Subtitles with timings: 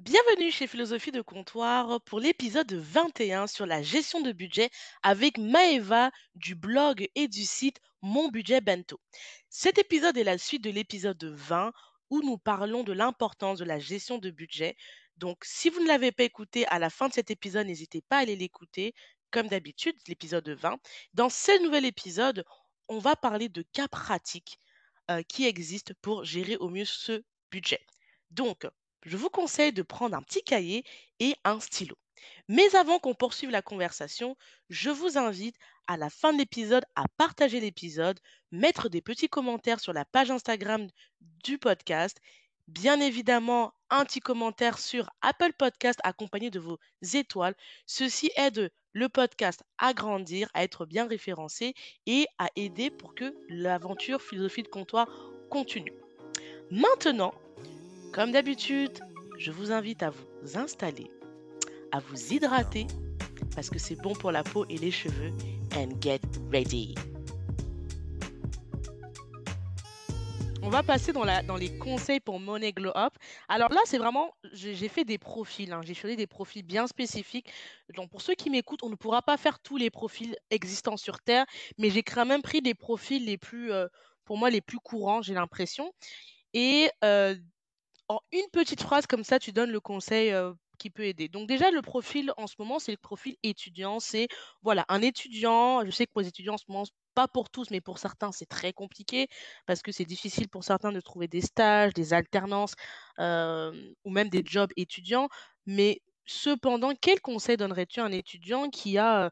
[0.00, 4.70] Bienvenue chez Philosophie de Comptoir pour l'épisode 21 sur la gestion de budget
[5.04, 9.00] avec Maeva du blog et du site Mon Budget Bento.
[9.50, 11.72] Cet épisode est la suite de l'épisode 20
[12.10, 14.76] où nous parlons de l'importance de la gestion de budget.
[15.16, 18.16] Donc, si vous ne l'avez pas écouté à la fin de cet épisode, n'hésitez pas
[18.16, 18.94] à aller l'écouter,
[19.30, 20.76] comme d'habitude, l'épisode 20.
[21.14, 22.44] Dans ce nouvel épisode,
[22.88, 24.58] on va parler de cas pratiques
[25.12, 27.22] euh, qui existent pour gérer au mieux ce
[27.52, 27.86] budget.
[28.32, 28.66] Donc,
[29.04, 30.84] je vous conseille de prendre un petit cahier
[31.20, 31.96] et un stylo.
[32.48, 34.36] Mais avant qu'on poursuive la conversation,
[34.68, 38.18] je vous invite à la fin de l'épisode à partager l'épisode,
[38.50, 40.86] mettre des petits commentaires sur la page Instagram
[41.20, 42.18] du podcast,
[42.68, 46.78] bien évidemment un petit commentaire sur Apple Podcast accompagné de vos
[47.14, 47.54] étoiles.
[47.86, 51.74] Ceci aide le podcast à grandir, à être bien référencé
[52.06, 55.08] et à aider pour que l'aventure philosophie de comptoir
[55.50, 55.92] continue.
[56.70, 57.34] Maintenant,
[58.14, 59.00] comme d'habitude,
[59.38, 61.10] je vous invite à vous installer,
[61.90, 62.86] à vous hydrater,
[63.56, 65.32] parce que c'est bon pour la peau et les cheveux.
[65.74, 66.20] And get
[66.52, 66.94] ready.
[70.62, 73.14] On va passer dans, la, dans les conseils pour Money Glow Up.
[73.48, 75.80] Alors là, c'est vraiment, j'ai fait des profils, hein.
[75.82, 77.50] j'ai choisi des profils bien spécifiques.
[77.96, 81.18] Donc pour ceux qui m'écoutent, on ne pourra pas faire tous les profils existants sur
[81.18, 81.46] Terre,
[81.78, 83.88] mais j'ai quand même pris des profils les plus, euh,
[84.24, 85.92] pour moi, les plus courants, j'ai l'impression.
[86.52, 87.34] Et euh,
[88.08, 90.34] en une petite phrase comme ça, tu donnes le conseil
[90.78, 91.28] qui peut aider.
[91.28, 94.00] Donc déjà, le profil en ce moment, c'est le profil étudiant.
[94.00, 94.28] C'est
[94.62, 95.84] voilà, un étudiant.
[95.84, 98.32] Je sais que pour les étudiants en ce moment, pas pour tous, mais pour certains,
[98.32, 99.28] c'est très compliqué
[99.66, 102.74] parce que c'est difficile pour certains de trouver des stages, des alternances
[103.18, 105.28] ou même des jobs étudiants.
[105.66, 109.30] Mais cependant, quel conseil donnerais-tu à un étudiant qui a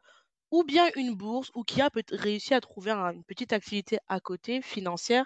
[0.51, 4.61] ou bien une bourse ou qui a réussi à trouver une petite activité à côté
[4.61, 5.25] financière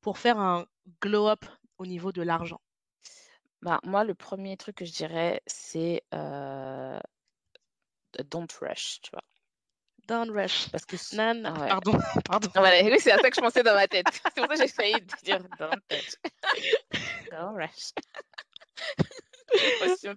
[0.00, 0.66] pour faire un
[1.02, 1.44] glow-up
[1.78, 2.60] au niveau de l'argent?
[3.62, 6.02] Bah, moi, le premier truc que je dirais, c'est
[8.30, 9.22] don't rush, tu vois.
[10.06, 10.70] Don't rush.
[10.70, 12.50] Parce que Non, non, pardon, pardon.
[12.56, 14.06] oui, c'est à ça que je pensais dans ma tête.
[14.12, 17.92] C'est pour ça que j'ai failli dire don't rush.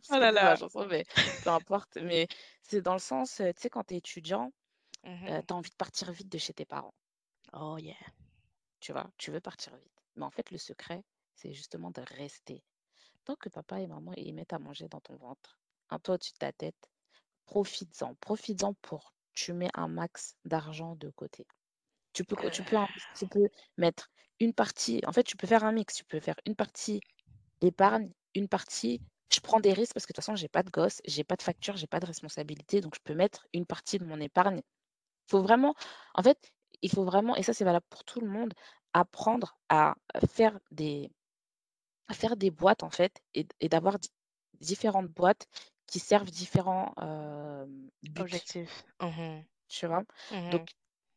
[0.09, 0.55] Oh là là.
[0.55, 1.05] chanson, mais
[1.43, 1.97] peu importe.
[2.01, 2.27] Mais
[2.61, 4.51] c'est dans le sens, tu sais, quand tu es étudiant,
[5.03, 6.93] Mmh tu as envie de partir vite de chez tes parents,
[7.53, 7.95] Oh yeah.
[8.79, 9.09] tu vois.
[9.17, 9.91] Tu veux partir vite.
[10.15, 11.03] Mais en fait, le secret,
[11.33, 12.63] c'est justement de rester.
[13.25, 15.59] Tant que papa et maman ils mettent à manger dans ton ventre,
[15.89, 16.89] un toit au-dessus de ta tête,
[17.45, 18.15] profites-en.
[18.15, 21.45] Profites-en pour tu mets un max d'argent de côté.
[22.13, 22.77] Tu peux, tu peux,
[23.17, 25.95] tu peux mettre une partie, en fait, tu peux faire un mix.
[25.95, 26.99] Tu peux faire une partie
[27.61, 29.01] épargne, une partie
[29.33, 31.35] je prends des risques parce que de toute façon, j'ai pas de gosse, j'ai pas
[31.35, 34.61] de facture, j'ai pas de responsabilité, donc je peux mettre une partie de mon épargne.
[35.27, 35.75] Il faut vraiment,
[36.15, 38.53] en fait, il faut vraiment, et ça c'est valable pour tout le monde,
[38.93, 39.95] apprendre à
[40.29, 41.11] faire des,
[42.11, 43.97] à faire des boîtes en fait et, et d'avoir
[44.61, 45.47] différentes boîtes
[45.87, 46.93] qui servent différents
[48.03, 48.85] buts, Objectif.
[49.01, 50.03] Mmh tu vois?
[50.29, 50.69] Mmh Donc,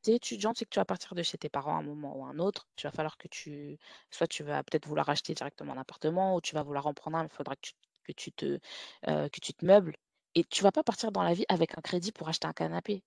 [0.03, 1.83] tu es étudiant, tu sais que tu vas partir de chez tes parents à un
[1.83, 2.69] moment ou à un autre.
[2.77, 3.79] Tu vas falloir que tu,
[4.11, 7.17] soit tu vas peut-être vouloir acheter directement un appartement ou tu vas vouloir en prendre
[7.19, 7.73] un, il faudra que tu,
[8.05, 8.59] que tu te,
[9.07, 9.97] que tu te meubles.
[10.37, 13.03] Et tu vas pas partir dans la vie avec un crédit pour acheter un canapé.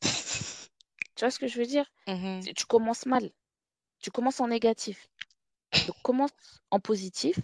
[1.16, 1.86] Tu vois ce que je veux dire?
[2.06, 3.32] Mmh Tu commences mal.
[4.00, 5.08] Tu commences en négatif.
[5.86, 6.30] Donc, commence
[6.70, 7.38] en positif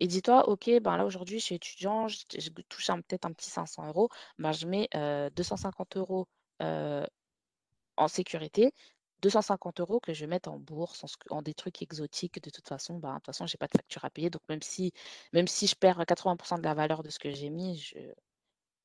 [0.00, 3.50] et dis-toi, OK, ben là, aujourd'hui, je suis étudiant, je, je touche peut-être un petit
[3.50, 4.08] 500 euros,
[4.38, 4.88] ben, je mets
[5.36, 6.26] 250 euros
[7.96, 8.72] en sécurité,
[9.22, 12.42] 250 euros que je vais mettre en bourse, en, des trucs exotiques.
[12.42, 14.30] De toute façon, ben, de toute façon, je n'ai pas de facture à payer.
[14.30, 14.92] Donc, même si,
[15.32, 17.98] même si je perds 80% de la valeur de ce que j'ai mis, je,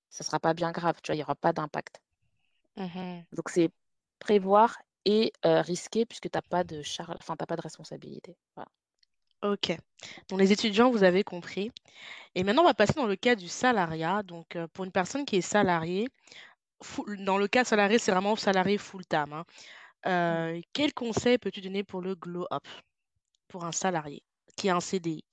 [0.10, 2.02] ça ne sera pas bien grave, tu vois, il n'y aura pas d'impact.
[2.78, 3.70] mmh Donc, c'est
[4.20, 8.38] prévoir et risquer puisque tu n'as pas de charge, enfin, pas de responsabilité.
[8.56, 8.70] Voilà.
[9.44, 9.78] Ok.
[10.30, 11.72] Donc les étudiants, vous avez compris.
[12.36, 14.24] Et maintenant, on va passer dans le cas du salariat.
[14.24, 16.08] Donc, euh, pour une personne qui est salariée,
[17.20, 19.34] dans le cas salarié, c'est vraiment salarié full-time.
[19.34, 19.46] hein.
[20.06, 22.68] Euh, quel conseil peux-tu donner pour le glow-up
[23.48, 24.24] pour un salarié
[24.56, 25.24] qui a un CDI?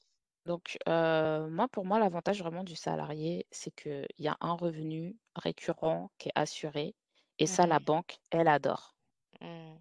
[0.47, 6.11] Donc, moi, pour moi, l'avantage vraiment du salarié, c'est qu'il y a un revenu récurrent
[6.19, 6.95] qui est assuré.
[7.39, 7.85] Et ça, la Mhm.
[7.85, 8.95] banque, elle adore.
[9.41, 9.75] Mm.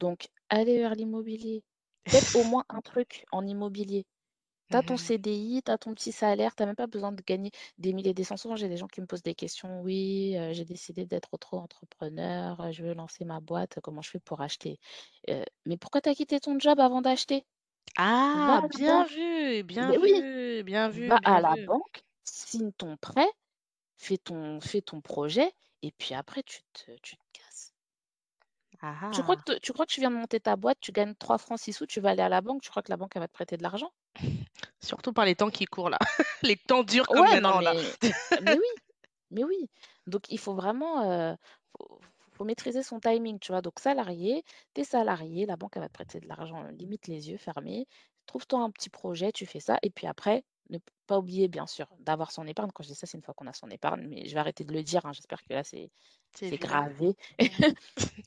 [0.00, 1.62] Donc, allez vers l'immobilier.
[2.10, 4.06] Faites au moins un truc en immobilier.
[4.70, 4.98] Tu as ton Mhm.
[4.98, 8.14] CDI, tu as ton petit salaire, tu n'as même pas besoin de gagner des milliers,
[8.14, 8.36] des cents.
[8.38, 9.82] Souvent, j'ai des gens qui me posent des questions.
[9.82, 14.20] Oui, euh, j'ai décidé d'être auto-entrepreneur, euh, je veux lancer ma boîte, comment je fais
[14.20, 14.78] pour acheter?
[15.30, 17.46] Euh, mais pourquoi tu as quitté ton job avant d'acheter?
[17.96, 21.68] Ah, bien vu, bien Mais oui, vu, bien vu, va bien à la vu.
[21.68, 23.28] banque, signe ton prêt,
[23.98, 25.52] fais ton, fais ton projet,
[25.82, 27.16] et puis après, tu te, tu.
[28.82, 29.44] Ah Tu crois ah!
[29.46, 31.72] que tu crois que tu viens de monter ta boîte, tu gagnes 3 francs 6
[31.72, 33.32] sous, tu vas aller à la banque, tu crois que la banque, elle va te
[33.32, 33.92] prêter de l'argent?
[34.82, 35.98] Surtout par les temps qui courent là,
[36.42, 37.74] les temps durs comme Ouais, non maintenant là.
[38.02, 38.66] mais mais oui,
[39.30, 39.70] mais oui.
[40.06, 41.36] Donc il faut vraiment, heu,
[41.78, 42.00] faut
[42.32, 43.62] faut maîtriser son timing, tu vois?
[43.62, 44.44] Donc salarié,
[44.74, 47.38] tu es salarié, la banque, elle va te prêter de l'argent, heu, limite les yeux
[47.38, 47.86] fermés.
[48.26, 51.86] Trouve-toi un petit projet, tu fais ça et puis après, ne pas oublier bien sûr
[52.00, 52.70] d'avoir son épargne.
[52.74, 54.64] Quand je dis ça, c'est une fois qu'on a son épargne, mais je vais arrêter
[54.64, 55.90] de le dire, hein, j'espère que là c'est
[56.58, 57.16] gravé.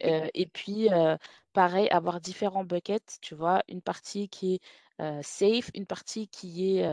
[0.04, 1.18] Heu et puis, heu,
[1.54, 3.64] pareil, avoir différents buckets, tu vois?
[3.68, 4.62] Une partie qui est,
[5.02, 6.86] heu, safe, une partie qui est,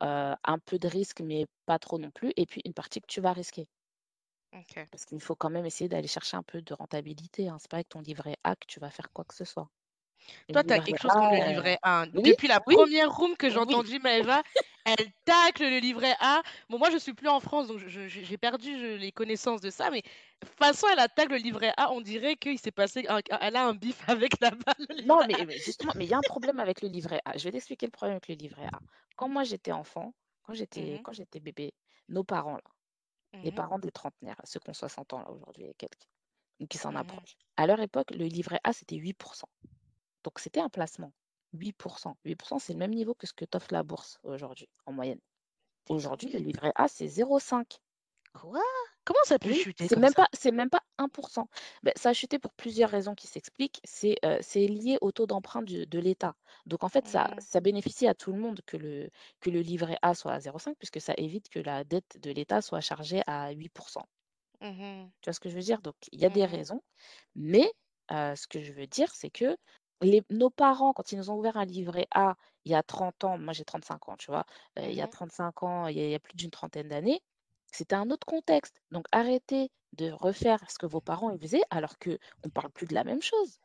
[0.00, 3.20] un peu de risque, mais pas trop non plus et puis une partie que tu
[3.20, 3.68] vas risquer.
[4.90, 7.56] Parce qu'il faut quand même essayer d'aller chercher un peu de rentabilité, hein.
[7.58, 9.68] C'est pas avec ton livret A que tu vas faire quoi que ce soit.
[10.52, 13.58] Toi, tu as quelque chose contre le livret A, Depuis la première room que j'ai
[13.58, 14.42] entendue Maëva,
[14.84, 16.42] elle tacle le livret A.
[16.68, 19.90] Bon, moi, je suis plus en France, donc j'ai perdu je les connaissances de ça,
[19.90, 20.02] mais
[20.58, 23.74] façon, elle attaque le livret A, on dirait qu'il s'est passé un elle a un
[23.74, 26.80] bif avec là-bas, le Non, mais mais justement, mais il y a un problème avec
[26.82, 27.36] le livret A.
[27.38, 28.80] Je vais t'expliquer le problème avec le livret A.
[29.16, 31.04] Quand moi j'étais enfant, quand Mmh j'étais mh.
[31.04, 31.74] quand j'étais bébé,
[32.08, 32.62] nos parents là,
[33.42, 33.62] les Mmh mh.
[33.62, 36.08] parents des trentenaires, ceux qui ont 60 ans là aujourd'hui et quelques,
[36.70, 37.20] qui s'en Mmh mh.
[37.20, 37.36] approchent.
[37.58, 39.48] À leur époque, le livret A, c'était 8%
[40.24, 41.12] Donc c'était un placement.
[41.52, 45.20] 8% 8% c'est le même niveau que ce que t'offre la bourse aujourd'hui, en moyenne.
[45.88, 47.80] Aujourd'hui, le livret A, c'est 0,5.
[48.34, 48.60] Quoi?
[49.04, 50.14] Comment ça peut Oui, chuter c'est même ça?
[50.14, 51.08] pas c'est même pas 1
[51.82, 53.80] Beh, ça a chuté pour plusieurs raisons qui s'expliquent.
[53.84, 56.36] C'est, c'est lié au taux d'emprunt de l'État.
[56.66, 57.40] Donc en fait, ça Mmh.
[57.40, 59.10] ça bénéficie à tout le monde que le
[59.40, 62.62] que le livret A soit à 0,5 puisque ça évite que la dette de l'État
[62.62, 63.70] soit chargée à 8
[64.60, 65.12] Mmh mh.
[65.20, 65.82] Tu vois ce que je veux dire?
[65.82, 66.64] Donc il y a des Mmh mh.
[66.64, 66.80] raisons,
[67.36, 67.72] mais
[68.12, 69.56] heu, ce que je veux dire, c'est que
[70.02, 73.24] les nos parents, quand ils nous ont ouvert un livret A il y a 30
[73.24, 74.44] ans, moi j'ai 35 ans, tu vois?
[74.78, 76.50] Heu, il y a Mmh 35 ans, il y a il y a plus d'une
[76.50, 77.20] trentaine d'années,
[77.72, 78.80] c'était un autre contexte.
[78.90, 82.94] Donc arrêtez de refaire ce que vos parents ils faisaient alors qu'on parle plus de
[82.94, 83.58] la même chose.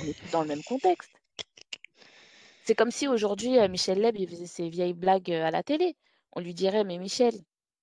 [0.00, 1.20] On n'est plus dans le même contexte.
[2.64, 5.62] C'est comme si aujourd'hui, heu, Michel Leb, il faisait ses vieilles blagues, heu, à la
[5.62, 5.96] télé.
[6.32, 7.34] On lui dirait: «Mais Michel,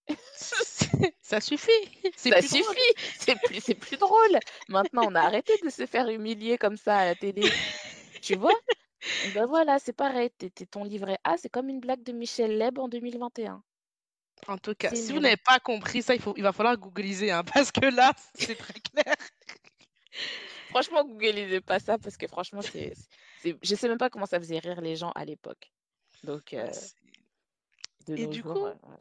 [1.22, 1.72] Ça suffit,
[2.16, 4.40] c'est ça suffit, c'est plus c'est plus drôle.
[4.68, 7.48] Maintenant, on a arrêté de se faire humilier comme ça à la télé».
[8.22, 8.56] Tu vois?
[9.34, 12.58] Ben voilà, c'est pareil, tu es ton livret A, c'est comme une blague de Michel
[12.58, 13.64] Leb en 2021.
[14.48, 16.78] En tout cas, C'est si vous n'avez pas compris ça, il faut il va falloir
[16.78, 19.16] googliser, hein, parce que là, c'est très clair.
[20.70, 22.94] Franchement, googlisez pas ça parce que franchement, c'est
[23.42, 25.72] c'est je sais même pas comment ça faisait rire les gens à l'époque.
[26.24, 26.56] Donc
[28.08, 29.00] de et nos du jours, coup, voilà.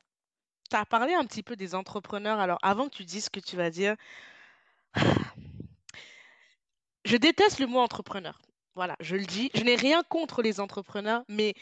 [0.69, 2.38] Tu as parlé un petit peu des entrepreneurs.
[2.38, 3.97] Alors avant que tu dises ce que tu vas dire,
[7.05, 8.38] je déteste le mot entrepreneur.
[8.75, 9.50] Voilà, je le dis.
[9.55, 11.55] Je n'ai rien contre les entrepreneurs, mais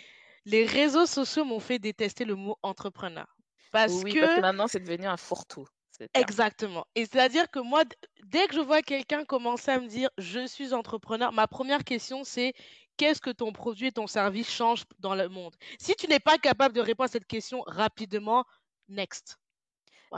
[0.45, 3.27] les réseaux sociaux m'ont fait détester le mot entrepreneur.
[3.73, 5.67] Parce Oui, parce que maintenant, c'est devenu un fourre-tout,
[6.15, 6.87] exactement.
[6.95, 7.83] Et c'est-à-dire que moi,
[8.25, 12.23] dès que je vois quelqu'un commencer à me dire: «Je suis entrepreneur», ma première question
[12.23, 12.55] c'est:
[12.97, 16.39] «Qu'est-ce que ton produit et ton service changent dans le monde?» si tu n'es pas
[16.39, 18.45] capable de répondre à cette question rapidement,
[18.89, 19.39] next.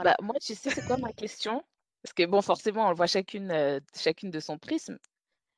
[0.01, 0.17] Bah, Voilà.
[0.21, 1.63] moi, tu sais, c'est quoi ma question?
[2.03, 4.97] Parce que bon, forcément, on le voit chacune, heu, chacune de son prisme.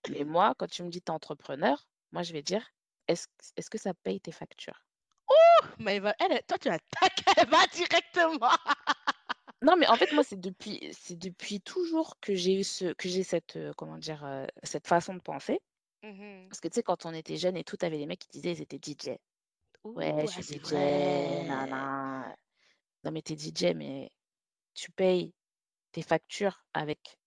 [0.07, 2.67] Mais moi, quand tu me dis: «Tu es entrepreneur», moi, je vais dire:
[3.09, 3.27] «Est-ce
[3.57, 4.85] est-ce que ça paye tes factures?»
[5.79, 8.49] Mais elle est toi tu attaques, elle va directement.
[9.63, 13.07] Non, mais en fait, moi, c'est depuis c'est depuis toujours que j'ai eu ce que
[13.09, 14.23] j'ai cette, heu, comment dire?
[14.25, 15.59] Heu, cette façon de penser.
[16.03, 18.19] Mmh Parce que tu sais, quand on était jeunes et tout, tu avais les mecs
[18.21, 19.19] qui disaient ils étaient DJ.
[19.83, 20.75] «Ouais, je suis DJ,
[21.53, 21.87] vrai.
[23.03, 24.11] Non, mais tu es DJ, mais
[24.75, 25.33] tu payes
[25.94, 27.19] tes factures avec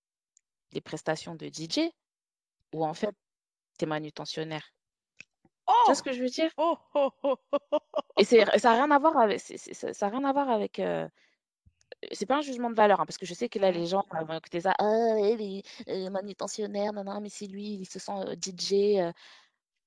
[0.73, 1.93] les prestations de DJ
[2.75, 3.17] ou en fait,
[3.79, 4.73] tu es manutentionnaire?
[5.85, 6.03] Tu vois ce Oh!
[6.03, 6.51] que je veux dire?
[6.57, 7.37] Oh, oh,
[8.17, 10.81] Et ça a rien à voir avec ça ça a rien à voir avec,
[12.13, 14.05] c'est pas un jugement de valeur, hein, parce que je sais que là, les gens,
[14.15, 17.87] heu, vont écouter ça: «Ah ouais, mais heu, manutentionnaire, nin nin, mais c'est lui, il
[17.87, 19.13] se sent, heu, DJ, heu».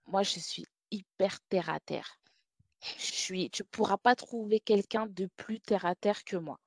[0.08, 2.20] Moi, je suis hyper terre à terre.
[2.82, 6.60] Je suis tu pourras pas trouver quelqu'un de plus terre à terre que moi.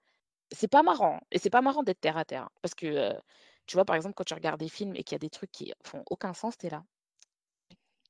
[0.52, 3.14] C'est pas marrant hein, et c'est pas marrant d'être terre à terre, hein, parce que,
[3.66, 5.52] tu vois, par exemple, quand tu regardes des films et qu'il y a des trucs
[5.52, 6.84] qui font aucun sens, tu es là: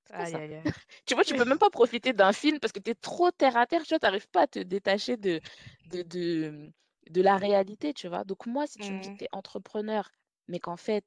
[0.04, 0.64] «C'est quoi Aïe, ça?» aïe, aïe.
[1.06, 3.56] Tu vois, tu peux même pas profiter d'un film parce que tu es trop terre
[3.56, 3.98] à terre, tu vois?
[4.00, 5.40] Tu arrives pas à te détacher de
[5.86, 6.72] de de,
[7.10, 8.24] de la réalité, tu vois?
[8.24, 9.18] Donc moi, si tu me dis que Mmh.
[9.18, 10.10] tu es entrepreneur,
[10.48, 11.04] mais qu'en fait,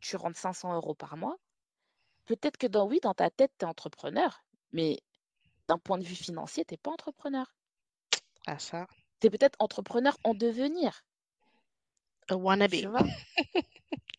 [0.00, 1.36] tu rentres 500 euros par mois,
[2.26, 4.98] peut-être que dans oui, dans ta tête, tu es entrepreneur, mais
[5.68, 7.54] d'un point de vue financier, tu es pas entrepreneur.
[8.46, 8.86] Ah ça,
[9.20, 11.06] Tu es peut-être entrepreneur en devenir,
[12.28, 12.34] a
[12.70, 12.88] tu wannabe.
[12.88, 13.04] vois?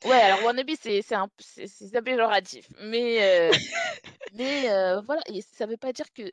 [0.03, 3.55] Ouais, alors wannabe, c'est c'est un c'est c'est péjoratif, mais heu,
[4.31, 6.31] mais heu, voilà et ça veut pas dire que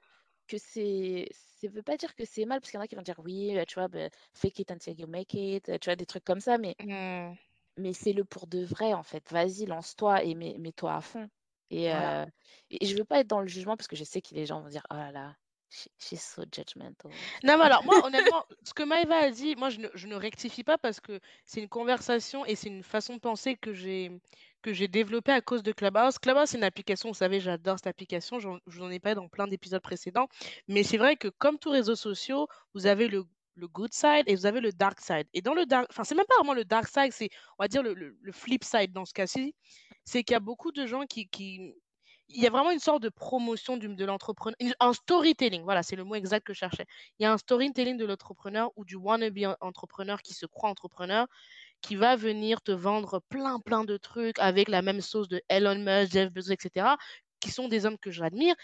[0.48, 2.96] que c'est ça veut pas dire que c'est mal parce qu'il y en a qui
[2.96, 5.96] vont dire: «Oui, heu, tu vois, beh, fake it until you make it», tu vois?
[5.96, 7.36] Des trucs comme ça, mais Mmh.
[7.76, 9.28] mais fais-le pour de vrai, en fait.
[9.32, 11.28] Vas-y, lance-toi et mets mets-toi à fond
[11.70, 12.26] et Voilà.
[12.70, 14.60] et je veux pas être dans le jugement parce que je sais que les gens
[14.62, 15.36] vont dire: «Oh là là,
[15.70, 17.12] she she's so judgmental»,
[17.44, 20.14] Non, mais alors moi, honnêtement, ce que Maëva a dit, moi, je ne je ne
[20.16, 24.10] rectifie pas parce que c'est une conversation et c'est une façon de penser que j'ai
[24.62, 26.18] que j'ai développée à cause de Clubhouse.
[26.18, 29.16] Clubhouse, c'est une application, vous savez, j'adore cette application, j'en je vous en ai parlé
[29.16, 30.28] dans plein d'épisodes précédents.
[30.68, 33.24] Mais c'est vrai que comme tous réseaux sociaux, vous avez le
[33.56, 35.26] le good side et vous avez le dark side.
[35.34, 37.68] Et dans le dark enfin, c'est même pas vraiment le dark side, c'est, on va
[37.68, 39.54] dire, le le le flip side dans ce cas-ci.
[40.10, 41.28] C'est qu'il y a beaucoup de gens qui
[42.32, 46.02] il y a vraiment une sorte de promotion de l'entrepreneur un storytelling, voilà, c'est le
[46.02, 46.86] mot exact que je cherchais.
[47.18, 50.68] Il y a un storytelling de l'entrepreneur ou du wannabe en entrepreneur qui se croit
[50.68, 51.28] entrepreneur,
[51.80, 55.78] qui va venir te vendre plein, plein de trucs avec la même sauce de Elon
[55.78, 56.98] Musk, Jeff Bezos et cetera,
[57.38, 58.56] qui sont des hommes que j'admire.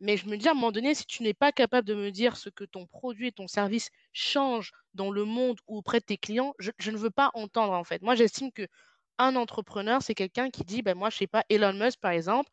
[0.00, 2.10] Mais je me dis à un moment donné, si tu n'es pas capable de me
[2.10, 6.04] dire ce que ton produit et ton service changent dans le monde ou auprès de
[6.06, 8.02] tes clients, je ne veux pas entendre, en fait.
[8.02, 8.50] Moi, j'estime
[9.18, 12.50] qu'un entrepreneur, c'est quelqu'un qui dit: «Ben, moi, je sais pas, Elon Musk, par exemple,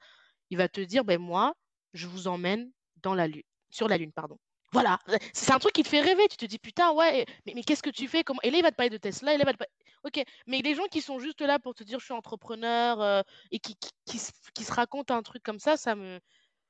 [0.50, 1.55] il va te dire: «Ben moi,
[1.93, 4.38] je vous emmène dans la lune sur la lune, pardon».
[4.74, 5.00] Voilà,
[5.34, 6.27] c'est un truc qui te fait rêver.
[6.29, 8.24] Tu te dis: «Putain, ouais, mais qu'est-ce que tu fais?
[8.24, 9.63] Comment» et là, il va te parler de Tesla et là, il va te
[10.03, 13.24] OK, mais les gens qui sont juste là pour te dire: «Je suis entrepreneur», heu
[13.51, 13.77] et qui
[14.65, 16.19] se racontent un truc comme ça, ça me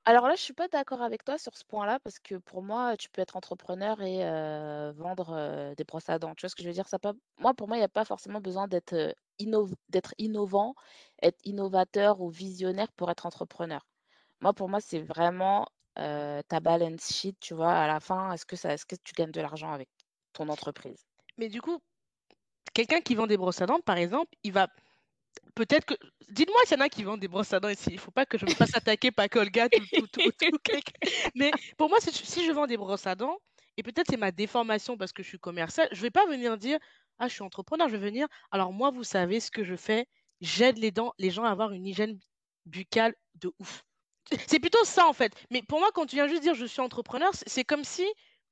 [0.05, 2.97] Alors là, je suis pas d'accord avec toi sur ce point-là parce que pour moi,
[2.97, 5.33] tu peux être entrepreneur et heu, vendre,
[5.71, 6.35] heu, des brosses à dents.
[6.35, 6.87] Tu vois ce que je veux dire?
[6.89, 9.15] Ça pas moi, pour moi, il y a pas forcément besoin d'être,
[9.89, 10.75] d'être innovant,
[11.21, 13.87] être innovateur ou visionnaire pour être entrepreneur.
[14.41, 15.67] Moi, pour moi, c'est vraiment,
[15.99, 17.73] heu, ta balance sheet, tu vois?
[17.73, 19.89] À la fin, est-ce que ça est-ce que tu gagnes de l'argent avec
[20.33, 21.05] ton entreprise?
[21.37, 21.79] mais du coup,
[22.73, 24.69] quelqu'un qui vend des brosses à dents, par exemple, il va
[25.55, 25.95] peut-être que
[26.29, 27.91] dites-moi s'il y en a qui vendent des brosses à dents ici.
[27.91, 30.93] Il faut pas que je me fasse attaquer par Colgate ou tout tout tout quelqu'un
[31.35, 33.37] mais pour moi, si je vends des brosses à dents
[33.77, 36.79] et peut-être c'est ma déformation parce que je suis commerciale, je vais pas venir dire:
[37.19, 40.07] «Ah, je suis entrepreneur», je vais venir: «Alors moi, vous savez ce que je fais,
[40.41, 42.19] j'aide les dents les gens à avoir une hygiène
[42.65, 43.83] buccale de ouf».
[44.49, 45.33] C'est plutôt ça, en fait.
[45.51, 48.05] Mais pour moi, quand tu viens juste dire: «Je suis entrepreneur», c'est comme si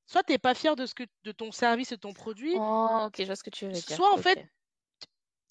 [0.05, 3.05] soit tu es pas fier de ce que de ton service et ton produit, Oh,
[3.07, 3.99] OK, je vois ce que tu veux dire.
[3.99, 4.17] soit en OK.
[4.17, 4.39] fait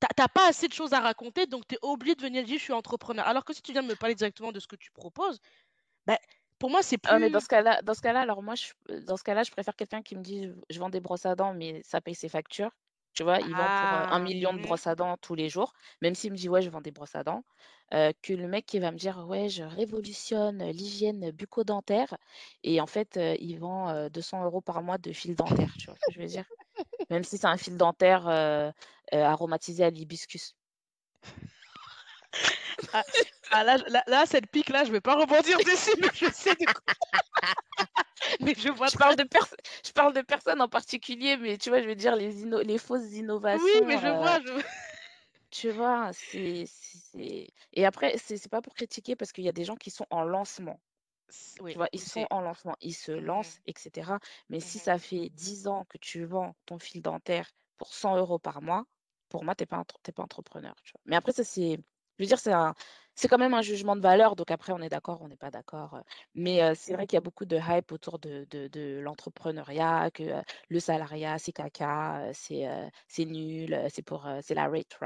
[0.01, 2.59] tu as pas assez de choses à raconter, donc tu es obligé de venir dire:
[2.59, 3.27] «Je suis entrepreneur».
[3.27, 5.39] Alors que si tu viens de me parler directement de ce que tu proposes,
[6.07, 6.19] bah,
[6.59, 8.73] pour moi, c'est Ah mais dans plus ce cas-là dans ce cas-là, alors moi je
[9.07, 11.35] dans ce cas-là, je préfère quelqu'un qui me dit: «Je je vends des brosses à
[11.35, 12.71] dents, mais ça paye ses factures».
[13.15, 13.41] Tu vois?
[13.43, 14.33] Il vend pour, 1 ah!
[14.41, 16.81] 000 de brosses à dents tous les jours, même s'il me dit: «Ouais, je vends
[16.81, 17.45] des brosses à dents»,
[17.91, 22.17] que le mec qui va me dire: «Ouais, je révolutionne, l'hygiène bucco-dentaire»
[22.63, 25.75] et en fait, il vend, heu, 200 € par mois de fil dentaire.
[25.79, 26.47] Tu vois ce que je veux dire?
[27.11, 28.29] Même si c'est un fil dentaire,
[29.13, 30.55] aromatisé à l'hibiscus.
[32.93, 33.05] Ah
[33.51, 36.67] ah là là là, cette pique-là, je vais pas rebondir dessus, mais je sais de
[36.67, 36.95] quoi
[38.41, 39.25] mais je vois Je parle de
[39.85, 42.79] je parle de personnes en particulier, mais tu vois, je veux dire les inno les
[42.79, 43.13] fausses
[43.53, 44.53] oui, mais innovations, je heu vois, je
[45.51, 46.13] Tu vois?
[46.13, 46.65] C'est
[47.73, 50.23] et après, c'est pas pour critiquer parce qu'il y a des gens qui sont en
[50.25, 50.81] lancement,
[51.67, 51.89] tu vois?
[51.93, 54.21] Ils sont en lancement, ils se Mmh lancent et cetera.
[54.51, 58.17] Mais si Mmh ça fait 10 ans que tu vends ton fil dentaire pour 100
[58.17, 58.87] euros par mois,
[59.29, 61.03] pour moi, tu es pas entre pas entrepreneur, tu vois?
[61.07, 61.79] Mais après ça, c'est
[62.19, 62.75] je veux dire, c'est un
[63.15, 65.51] c'est quand même un jugement de valeur, donc après on est d'accord, on n'est pas
[65.51, 66.03] d'accord, heu,
[66.35, 69.01] mais heu, Mmh c'est vrai qu'il y a beaucoup de hype autour de de de
[69.01, 72.67] l'entrepreneuriat, que, heu, le salariat, c'est caca, c'est,
[73.27, 74.97] nul, c'est pour, c'est la rate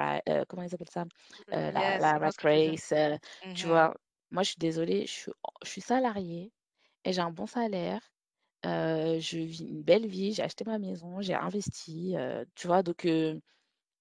[0.49, 1.05] comment ils appellent ça?
[1.51, 2.93] La la rat race,
[3.55, 3.95] tu Mmh vois?
[4.31, 6.53] Moi, je suis désolée, je suis en je suis salariée
[7.05, 8.01] et j'ai un bon salaire,
[8.65, 12.17] je vis une belle vie, j'ai acheté ma maison, j'ai investi,
[12.57, 12.83] tu vois?
[12.83, 13.07] Donc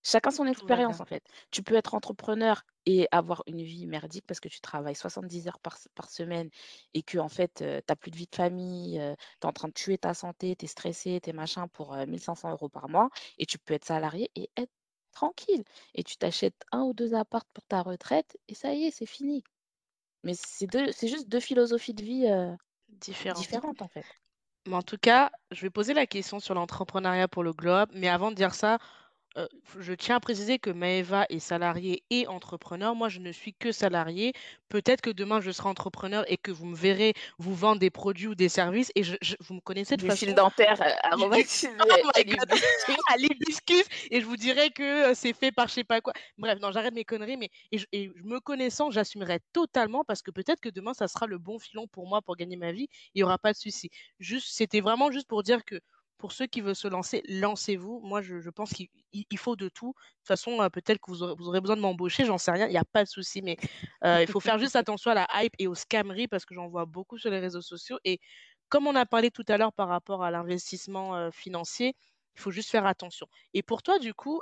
[0.05, 1.23] Chacun son expérience, en fait.
[1.51, 5.59] Tu peux être entrepreneur et avoir une vie merdique parce que tu travailles 70 heures
[5.59, 6.49] par semaine
[6.93, 8.93] et que en fait, tu as plus de vie de famille,
[9.41, 11.95] tu es en train de tuer ta santé, tu es stressé, tu es machin pour,
[11.95, 13.09] heu, 1 500 € par mois
[13.39, 14.71] et tu peux être salarié et être
[15.11, 15.63] tranquille
[15.95, 19.07] et tu t'achètes un ou 2 apparts pour ta retraite et ça y est, c'est
[19.07, 19.43] fini.
[20.23, 22.27] Mais c'est deux c'est juste 2 philosophies de vie,
[22.89, 24.07] différentes, en fait.
[24.67, 28.07] Mais en tout cas, je vais poser la question sur l'entrepreneuriat pour le globe, mais
[28.09, 28.79] avant de dire ça,
[29.79, 32.95] Je tiens à préciser que Maëva est salariée et entrepreneur.
[32.95, 34.31] Moi, je ne suis que salariée.
[34.69, 38.27] Peut-être que demain, je serai entrepreneur et que vous me verrez vous vendre des produits
[38.27, 40.83] ou des services et je je vous me connaissez de Du fil façon, dentaire, du
[41.03, 42.95] aromatisé oh à l'hibiscus.
[43.17, 46.13] l'hibiscus et je vous dirai que, c'est fait par je sais pas quoi.
[46.37, 50.31] Bref, non, j'arrête mes conneries, mais et je et me connaissant, j'assumerai totalement parce que
[50.31, 52.87] peut-être que demain, ça sera le bon filon pour moi pour gagner ma vie.
[53.13, 53.89] Il y aura pas de souci.
[54.19, 55.79] Juste c'était vraiment juste pour dire que
[56.17, 57.99] pour ceux qui veulent se lancer, lancez-vous.
[58.03, 59.89] Moi, je pense qu'il il il faut de tout.
[59.89, 62.73] De toute façon, heu, peut-être que vous aurez besoin de m'embaucher, j'en sais rien, il
[62.73, 63.57] y a pas de souci, mais
[64.05, 66.67] heu, il faut faire juste attention à la hype et aux scammeries parce que j'en
[66.67, 68.19] vois beaucoup sur les réseaux sociaux et
[68.69, 71.95] comme on a parlé tout à l'heure par rapport à l'investissement, heu, financier,
[72.35, 74.41] il faut juste faire attention et pour toi, du coup,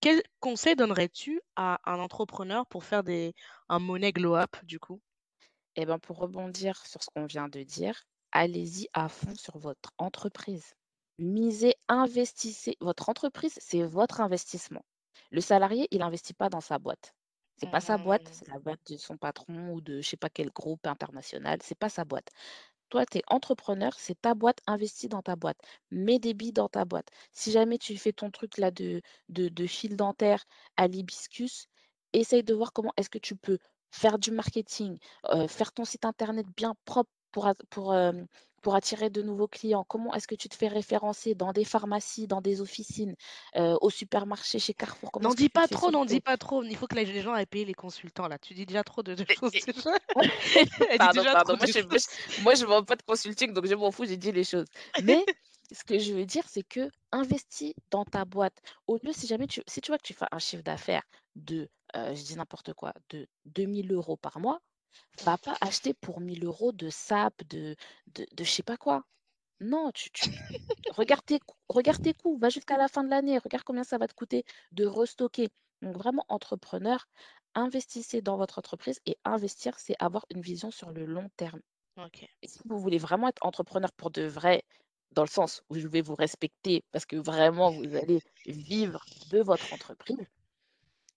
[0.00, 3.02] quel conseil donnerais-tu à un entrepreneur pour faire
[3.70, 5.00] un money glow up du coup?
[5.76, 9.90] Et ben, pour rebondir sur ce qu'on vient de dire, allez-y à fond sur votre
[9.98, 10.72] entreprise.
[11.22, 12.76] Misez, investissez.
[12.80, 14.84] Votre entreprise, c'est votre investissement.
[15.30, 17.14] Le salarié, il investit pas dans sa boîte.
[17.56, 20.16] C'est pas sa boîte, Mmh c'est la boîte de son patron ou de je sais
[20.16, 22.28] pas quel groupe international, c'est pas sa boîte.
[22.90, 25.58] Toi, tu es entrepreneur, c'est ta boîte, investis dans ta boîte.
[25.92, 27.08] Mets des billes dans ta boîte.
[27.32, 30.44] Si jamais tu fais ton truc là de, de, de fil dentaire
[30.76, 31.68] à l'hibiscus,
[32.14, 33.58] essaye de voir comment est-ce que tu peux
[33.92, 34.98] faire du marketing,
[35.30, 37.10] euh, faire ton site internet bien propre
[37.70, 38.12] pour, euh,
[38.62, 39.84] pour attirer de nouveaux clients?
[39.86, 41.34] Comment est-ce que tu te fais référencer?
[41.34, 43.14] Dans des pharmacies, dans des officines,
[43.56, 45.10] euh, au supermarché, chez Carrefour?
[45.20, 46.62] N'en dis pas trop, n'en dis pas trop.
[46.62, 48.38] Il faut que les gens aillent payer les consultants là.
[48.38, 49.92] Tu dis déjà trop de choses déjà.
[50.98, 51.56] Pardon, trop.
[51.56, 52.06] Moi, de je choses.
[52.42, 54.66] moi, je vends pas de consulting, donc je m'en fous, j'ai dit les choses.
[55.02, 55.24] Mais
[55.72, 58.56] ce que je veux dire, c'est que investis dans ta boîte.
[58.86, 61.02] Au lieu, si jamais tu, si tu vois que tu fais un chiffre d'affaires
[61.36, 64.60] de, euh, je dis n'importe quoi, de 2000 euros par mois,
[65.24, 67.76] va pas acheter pour 1000 euros de sap, de,
[68.14, 69.04] de, de je sais pas quoi.
[69.60, 70.30] Non, tu, tu,
[70.96, 73.98] regarde tes, coûts- regarde tes coûts, va jusqu'à la fin de l'année, regarde combien ça
[73.98, 75.48] va te coûter de restocker.
[75.82, 77.06] Donc vraiment, entrepreneur,
[77.54, 81.60] investissez dans votre entreprise et investir, c'est avoir une vision sur le long terme.
[82.42, 84.64] Et si vous voulez vraiment être entrepreneur pour de vrai,
[85.12, 89.40] dans le sens où je vais vous respecter parce que vraiment vous allez vivre de
[89.40, 90.26] votre entreprise,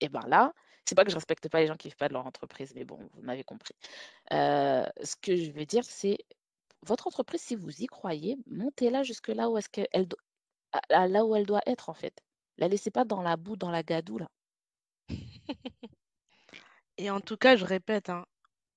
[0.02, 0.54] et ben là,
[0.86, 2.86] c'est pas que je respecte pas les gens qui vivent pas de leur entreprise, mais
[2.86, 3.76] bon, vous m'avez compris.
[4.32, 6.18] Euh, ce que je veux dire, c'est
[6.84, 10.08] votre entreprise, si vous y croyez, montez-la jusque là où est-ce qu'elle
[10.90, 12.22] là où elle doit être en fait.
[12.58, 14.30] La laissez pas dans la boue, dans la gadoue là.
[16.98, 18.26] Et en tout cas, je répète, hein,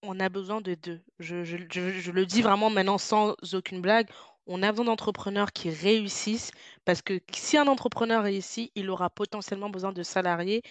[0.02, 1.00] on a besoin de 2.
[1.18, 4.08] Je je je je le dis vraiment maintenant sans aucune blague,
[4.46, 6.50] on a besoin d'entrepreneurs qui réussissent
[6.84, 10.62] parce que si un entrepreneur réussit, il aura potentiellement besoin de salariés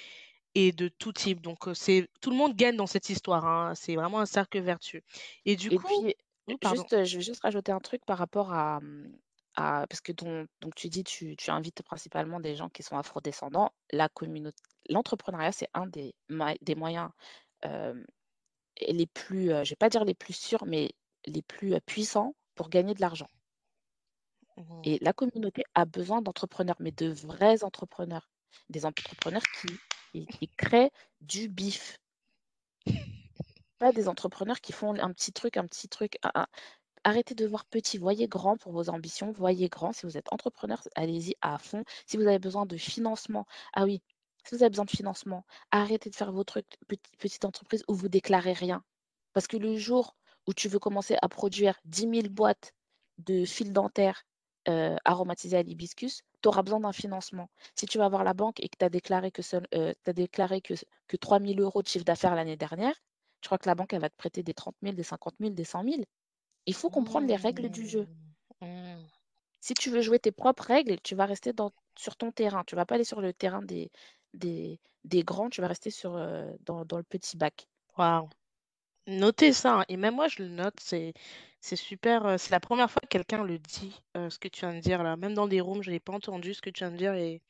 [0.57, 1.41] et de tout type.
[1.41, 3.75] Donc, heu, c'est tout le monde gagne dans cette histoire, hein.
[3.75, 5.01] C'est vraiment un cercle vertueux.
[5.45, 6.15] Et du Et coup puis,
[6.61, 8.79] juste, je vais juste rajouter un truc par rapport à,
[9.55, 12.97] à parce que ton donc tu dis tu tu invites principalement des gens qui sont
[12.97, 13.71] afrodescendants.
[13.91, 16.15] La communauté l'entrepreneuriat, c'est un des
[16.61, 17.09] des moyens,
[18.77, 20.89] et les plus, heu, je vais pas dire les plus sûrs, mais
[21.27, 23.27] les plus, heu, puissants pour gagner de l'argent.
[24.57, 28.31] Mmh Et la communauté a besoin d'entrepreneurs, mais de vrais entrepreneurs.
[28.69, 30.91] Des entrepreneurs qui qui créent
[31.21, 31.99] du bif.
[33.79, 36.17] Pas des entrepreneurs qui font un petit truc, un petit truc,
[37.03, 39.93] arrêtez de voir petit, voyez grand pour vos ambitions, voyez grand.
[39.93, 41.83] Si vous êtes entrepreneur, allez-y à fond.
[42.05, 44.01] Si vous avez besoin de financement, ah oui,
[44.43, 47.93] si vous avez besoin de financement, arrêtez de faire vos trucs petit petite entreprise où
[47.93, 48.83] vous déclarez rien.
[49.33, 50.15] Parce que le jour
[50.47, 52.73] où tu veux commencer à produire dix mille boîtes
[53.19, 54.23] de fils dentaires,
[54.69, 57.49] heu, aromatisés à l'hibiscus, tu auras besoin d'un financement.
[57.75, 59.67] Si tu vas voir la banque et que tu as déclaré que seul,
[60.05, 60.73] déclaré que
[61.07, 62.95] que 3 000 € de chiffre d'affaires l'année dernière,
[63.41, 65.55] je crois que la banque, elle va te prêter des trente mille, des cinquante mille,
[65.55, 66.05] des cent mille.
[66.65, 68.07] Il faut comprendre les règles du jeu.
[68.61, 68.65] Mmh.
[68.65, 69.07] Mmh.
[69.59, 72.63] Si tu veux jouer tes propres règles, tu vas rester dans sur ton terrain.
[72.65, 73.91] Tu vas pas aller sur le terrain des
[74.33, 76.11] des des grands, tu vas rester sur,
[76.65, 77.67] dans le petit bac.
[77.97, 78.29] Waouh!
[79.07, 81.13] Notez ça, hein, et même moi je le note, c'est
[81.67, 84.61] c'est super, heu, c'est la première fois que quelqu'un le dit, heu, ce que tu
[84.61, 85.15] viens de dire là.
[85.17, 87.41] Même dans des rooms, je l'ai pas entendu ce que tu viens de dire et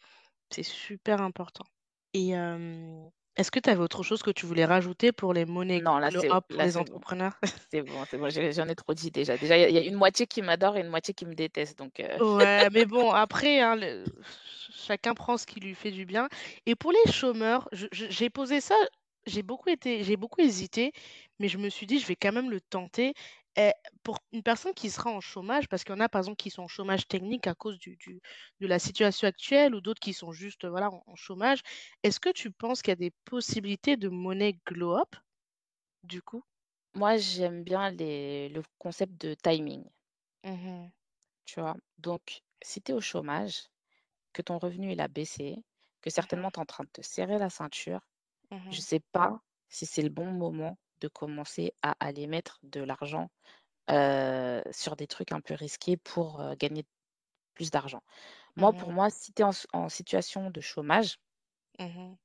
[0.51, 1.65] c'est super important.
[2.13, 2.33] Et
[3.35, 6.09] est-ce que tu avais autre chose que tu voulais rajouter pour les monnaies Non, là,
[6.11, 7.01] c'est up pour là, les c'est bon.
[7.01, 7.39] entrepreneurs?
[7.71, 9.37] C'est bon, c'est bon, j'ai j'en ai trop dit déjà.
[9.37, 11.25] Déjà, il y a il y a une moitié qui m'adore et une moitié qui
[11.25, 15.59] me déteste, donc heu, Ouais, mais bon, après, hein, le ch chacun prend ce qui
[15.59, 16.29] lui fait du bien.
[16.65, 18.75] Et pour les chômeurs, je je j'ai posé ça,
[19.27, 20.93] j'ai beaucoup été j'ai beaucoup hésité,
[21.39, 23.13] mais je me suis dit: «Je vais quand même le tenter».
[23.57, 26.37] Et pour une personne qui sera en chômage, parce qu'il y en a, par exemple,
[26.37, 28.21] qui sont en chômage technique à cause du du
[28.61, 31.61] de la situation actuelle ou d'autres qui sont juste, voilà, en en chômage.
[32.03, 35.15] Est-ce que tu penses qu'il y a des possibilités de monnaie glow up,
[36.03, 36.43] du coup?
[36.95, 39.85] moi, j'aime bien les le concept de timing,
[40.43, 40.91] Mmh
[41.45, 41.75] tu vois?
[41.97, 43.67] Donc si tu es au chômage,
[44.33, 45.57] que ton revenu il a baissé,
[46.01, 48.01] que Mmh certainement tu es en train de te serrer la ceinture,
[48.71, 52.81] je Mmh sais pas si c'est le bon moment de commencer à aller mettre de
[52.81, 53.29] l'argent,
[54.71, 56.85] sur des trucs un peu risqués pour, gagner
[57.55, 58.01] plus d'argent.
[58.57, 61.19] Moi, pour Mmh moi, si tu es en situation de chômage,
[61.79, 62.17] Mmh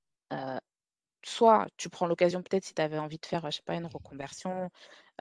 [1.25, 3.87] soit tu prends l'occasion peut-être si tu avais envie de faire, je sais pas, une
[3.87, 4.71] reconversion,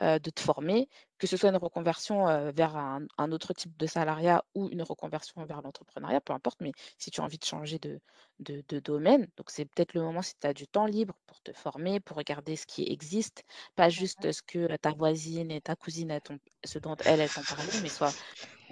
[0.01, 4.43] de te former, que ce soit une reconversion, vers un un autre type de salariat
[4.55, 7.99] ou une reconversion vers l'entrepreneuriat, peu importe, mais si tu as envie de changer de
[8.39, 11.39] de de domaine, donc c'est peut-être le moment si tu as du temps libre pour
[11.41, 13.43] te former, pour regarder ce qui existe,
[13.75, 16.21] pas juste ce que ta voisine et ta cousine elles
[16.65, 18.15] ce dont elles, elles t'ont parlé, mais soit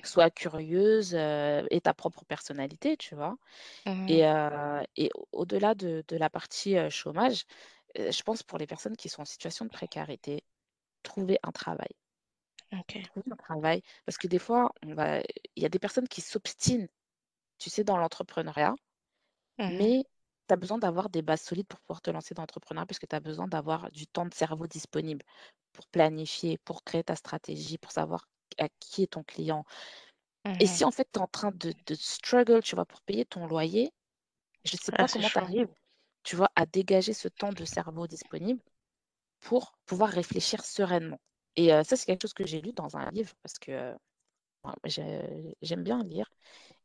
[0.08, 3.38] sois curieuse, heu, aie ta propre personnalité, tu vois?
[3.86, 4.24] Mmh Et
[4.98, 7.46] et au-delà de de la partie, chômage,
[7.98, 10.44] je pense pour les personnes qui sont en situation de précarité,
[11.04, 11.90] trouver un travail.
[12.74, 13.10] OK.
[13.14, 15.20] Trouver un travail parce que des fois, va
[15.56, 16.88] il y a des personnes qui s'obstinent,
[17.60, 18.76] tu sais, dans l'entrepreneuriat,
[19.58, 20.06] Mmh mais
[20.50, 23.06] tu as besoin d'avoir des bases solides pour pouvoir te lancer dans l'entrepreneuriat parce que
[23.08, 25.26] tu as besoin d'avoir du temps de cerveau disponible
[25.74, 29.66] pour planifier, pour créer ta stratégie, pour savoir à qui est ton client.
[30.60, 33.02] Et Mmh si en fait, tu es en train de de struggle, tu vois, pour
[33.02, 33.92] payer ton loyer,
[34.66, 35.70] je ne sais Ah, pas comment tu arrives,
[36.24, 38.62] tu vois, à dégager ce temps de cerveau disponible
[39.42, 41.20] pour pouvoir réfléchir sereinement.
[41.58, 43.96] Et ça, c'est quelque chose que j'ai lu dans un livre parce que,
[45.62, 46.28] j'aime bien lire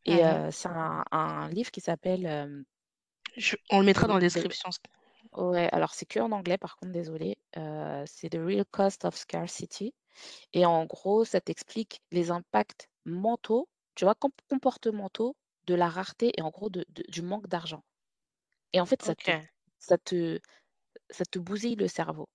[0.07, 2.67] et Mmh c'est un un livre qui s'appelle,
[3.37, 4.71] Je on le mettra dans la description.
[5.33, 9.17] Ouais, alors c'est que en anglais par contre, désolée, heu, c'est The Real Cost of
[9.17, 9.95] Scarcity
[10.55, 16.33] et en gros, ça t'explique les impacts mentaux, tu vois, comp comportementaux de la rareté
[16.39, 17.83] et en gros de de du manque d'argent.
[18.75, 19.51] Et en fait, ça te OK.
[19.81, 20.41] ça te
[21.11, 22.29] ça te bousille le cerveau.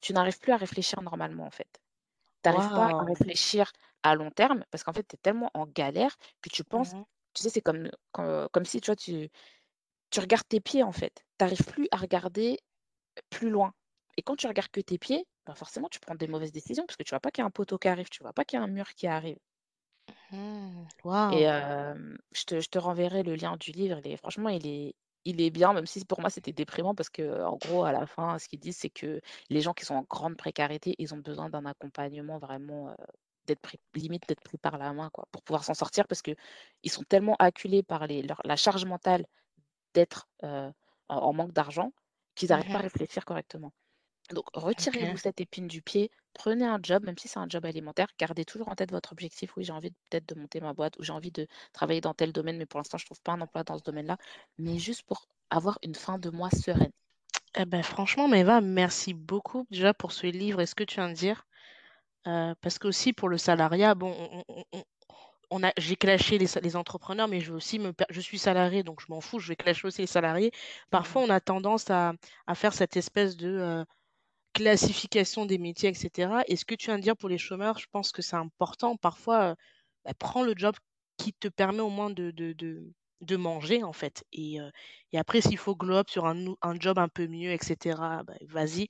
[0.00, 1.80] Tu n'arrives plus à réfléchir normalement, en fait.
[2.44, 3.08] Tu arrives pas à Waouh!
[3.08, 3.72] réfléchir
[4.04, 7.04] à long terme parce qu'en fait, tu es tellement en galère que tu penses Mmh
[7.34, 9.30] tu sais, c'est comme comme si, tu vois, tu
[10.10, 11.24] tu regardes tes pieds, en fait.
[11.38, 12.58] Tu arrives plus à regarder
[13.30, 13.72] plus loin
[14.18, 16.96] et quand tu regardes que tes pieds, bah, forcément, tu prends des mauvaises décisions parce
[16.96, 18.58] que tu vois pas qu'il y a un poteau qui arrive, tu vois pas qu'il
[18.58, 19.38] y a un mur qui arrive
[20.32, 20.86] Mmh.
[21.28, 21.44] et
[22.32, 24.00] je te je te renverrai le lien du livre.
[24.04, 24.94] Il est franchement, il est
[25.26, 28.06] il est bien, même si pour moi, c'était déprimant parce que en gros, à la
[28.06, 29.20] fin, ce qu'ils disent, c'est que
[29.50, 32.94] les gens qui sont en grande précarité, ils ont besoin d'un accompagnement vraiment,
[33.46, 36.32] d'être pris limite d'être pris par la main, quoi, pour pouvoir s'en sortir parce que
[36.82, 39.26] ils sont tellement acculés par les leur la charge mentale
[39.94, 40.72] d'être, en
[41.08, 41.92] en manque d'argent
[42.34, 43.72] qu'ils n'arrivent pas à réfléchir correctement.
[44.32, 48.06] Donc retirez-vous cette épine du pied, prenez un job, même si c'est un job alimentaire,
[48.18, 49.56] gardez toujours en tête votre objectif.
[49.56, 52.32] Oui, j'ai envie peut-être de monter ma boîte ou j'ai envie de travailler dans tel
[52.32, 54.16] domaine, mais pour l'instant, je trouve pas un emploi dans ce domaine-là,
[54.58, 56.92] mais juste pour avoir une fin de mois sereine.
[57.56, 61.08] Eh ben, franchement, Maëva, merci beaucoup déjà pour ce livre et ce que tu viens
[61.08, 61.44] de dire.
[62.22, 64.14] Parce qu'aussi pour le salariat, bon,
[64.48, 64.84] on on
[65.50, 69.00] on a j'ai clashé les entrepreneurs, mais je veux aussi me je suis salariée, donc
[69.00, 70.52] je m'en fous, je vais clasher aussi les salariés.
[70.90, 72.14] Parfois, on a tendance à
[72.54, 73.84] faire cette espèce de, heu,
[74.54, 77.78] classification des métiers et cetera et ce que tu viens de dire pour les chômeurs,
[77.78, 78.96] je pense que c'est important.
[78.96, 79.56] Parfois, heu,
[80.04, 80.76] bah, prends le job
[81.18, 82.54] qui te permet au moins de de
[83.22, 84.58] de manger, en fait et
[85.12, 88.22] et après s'il faut glow up sur un un job un peu mieux et cetera,
[88.24, 88.88] bah, vas-y.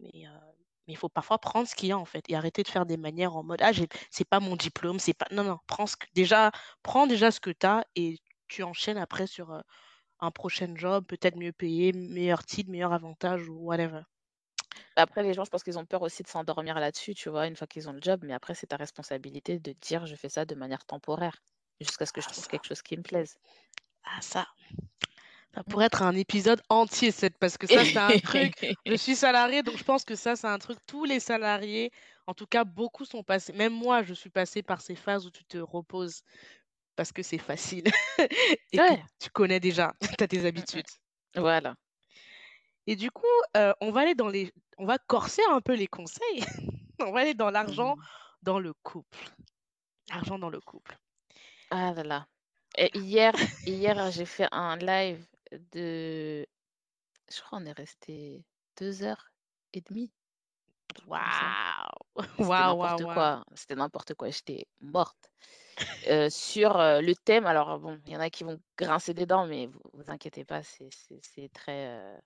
[0.00, 0.24] Mais
[0.88, 2.86] mais il faut parfois prendre ce qu'il y a, en fait et arrêter de faire
[2.86, 3.72] des manières en mode: «Ah
[4.10, 7.40] c'est pas mon diplôme, c'est pas» non, non, prends ce que déjà prends déjà ce
[7.40, 9.62] que tu as et tu enchaînes après sur,
[10.20, 14.02] un prochain job, peut-être mieux payé, meilleur titre, meilleur avantage ou whatever.
[14.96, 17.46] Après les gens, je pense qu'ils ont peur aussi de s'endormir là-dessus, tu vois?
[17.46, 20.28] Une fois qu'ils ont le job, mais après c'est ta responsabilité de dire: «Je fais
[20.28, 21.42] ça de manière temporaire,
[21.80, 23.38] jusqu'à ce que je Ah trouve ça, quelque chose qui me plaise».
[24.04, 24.46] ah ça,
[25.54, 29.16] ça pourrait être un épisode entier cette parce que ça c'est un truc je suis
[29.16, 31.90] salariée donc je pense que ça c'est un truc tous les salariés,
[32.26, 35.30] en tout cas beaucoup sont passés même moi je suis passée par ces phases où
[35.30, 36.22] tu te reposes
[36.98, 37.84] parce que c'est facile
[38.72, 40.88] et que tu connais déjà, tu as tes habitudes.
[41.36, 41.76] Voilà.
[42.88, 45.86] Et du coup, heu, on va aller dans les on va corser un peu les
[45.86, 46.44] conseils.
[47.00, 48.02] On va aller dans l'argent Mmh.
[48.42, 49.30] dans le couple.
[50.10, 50.98] L'argent dans le couple.
[51.70, 52.26] Ah là là.
[52.76, 53.32] Et hier
[53.64, 55.24] hier, j'ai fait un live
[55.72, 56.46] de
[57.30, 58.46] je crois on est resté
[58.78, 59.32] 2 heures
[59.74, 60.12] et demie.
[62.38, 63.06] Waouh!
[63.08, 65.30] Quoi, c'était n'importe quoi, j'étais morte.
[66.08, 69.26] Heu, sur, heu, le thème alors bon, il y en a qui vont grincer des
[69.26, 70.90] dents, mais vous vous inquiétez pas, c'est
[71.54, 72.18] très, heu,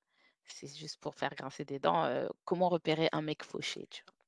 [0.46, 2.06] c'est juste pour faire grincer des dents,
[2.44, 4.21] comment repérer un mec fauché, tu vois?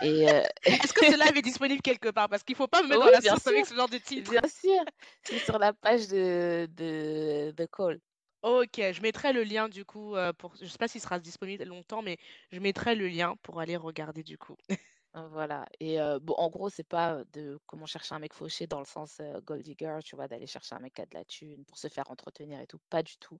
[0.00, 2.28] Et heu Est-ce que ce live est disponible quelque part?
[2.28, 4.32] Parce qu'il faut pas me mettre oui, dans la sauce avec ce genre de titre.
[4.32, 4.84] bien sûr,
[5.22, 8.00] c'est sur la page de de de Call.
[8.42, 11.64] OK, je mettrai le lien du coup, heu, pour je sais pas s'il sera disponible
[11.64, 12.18] longtemps, mais
[12.52, 14.56] je mettrai le lien pour aller regarder du coup.
[15.16, 18.84] Voilà et bon, en gros, c'est pas, de comment chercher un mec fauché dans le
[18.84, 20.26] sens, heu, gold digger, tu vois?
[20.26, 22.80] D'aller chercher un mec qui a de la thune pour se faire entretenir et tout,
[22.90, 23.38] pas du tout.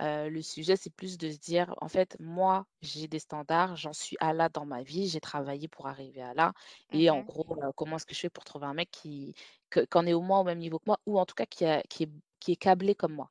[0.00, 4.16] Le sujet, c'est plus de se dire: «En fait, moi, j'ai des standards, j'en suis
[4.20, 6.52] à là dans ma vie, j'ai travaillé pour arriver à là
[6.92, 9.34] et en Mmh gros, comment est-ce que je fais pour trouver un mec qui
[9.70, 11.64] que qu'on est au moins au même niveau que moi ou en tout cas qui
[11.66, 13.30] a qui est qui est câblé comme moi»,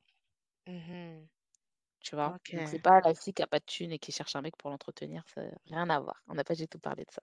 [0.66, 1.28] Mmh
[2.00, 2.36] tu vois?
[2.52, 2.82] Donc c'est OK.
[2.82, 5.24] pas la fille qui a pas de thune et qui cherche un mec pour l'entretenir,
[5.28, 6.22] ça rien à voir.
[6.28, 7.22] On n'a pas du tout parlé de ça.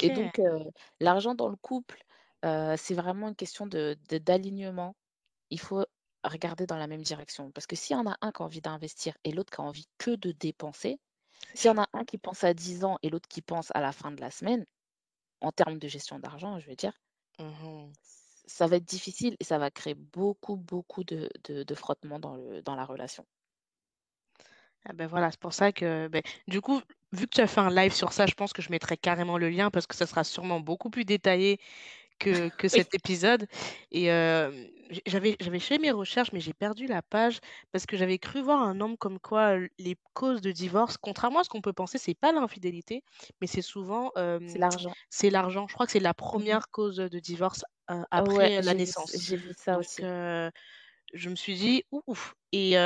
[0.00, 0.10] Et OK.
[0.10, 0.64] donc, heu,
[1.00, 2.02] l'argent dans le couple,
[2.44, 4.96] heu, c'est vraiment une question de de d'alignement.
[5.50, 5.84] Il faut
[6.24, 7.52] regarder dans la même direction.
[7.52, 9.64] Parce que s'il y en a un qui a envie d'investir et l'autre qui a
[9.64, 11.00] envie que de dépenser,
[11.54, 13.70] C'est s'il y en a un qui pense à 10 ans et l'autre qui pense
[13.74, 14.66] à la fin de la semaine,
[15.42, 16.94] en termes de gestion d'argent, je veux dire,
[17.38, 17.92] Mmh
[18.44, 22.36] ça va être difficile et ça va créer beaucoup, beaucoup de de de frottements dans
[22.36, 23.26] le dans la relation.
[24.88, 26.80] Ah ben voilà, c'est pour ça que, beh, du coup,
[27.12, 29.36] vu que tu as fait un live sur ça, je pense que je mettrai carrément
[29.36, 31.58] le lien parce que ça sera sûrement beaucoup plus détaillé
[32.20, 32.80] que que Oui.
[32.80, 33.46] cet épisode
[33.92, 34.06] et
[34.90, 37.40] j j'avais j'avais fait mes recherches, mais j'ai perdu la page
[37.72, 41.44] parce que j'avais cru voir un homme comme quoi, les causes de divorce, contrairement à
[41.44, 43.02] ce qu'on peut penser, c'est pas l'infidélité,
[43.40, 44.12] mais c'est souvent,
[44.46, 44.94] C'est l'argent.
[45.10, 45.66] c'est l'argent.
[45.68, 47.64] Je crois que c'est la Mmh première cause, de divorce,
[48.16, 49.18] Ouais, après la j'ai vu ç naissance.
[49.18, 50.06] j'ai vu ça Donc aussi.
[51.14, 52.76] je me suis dit: «Ouf» et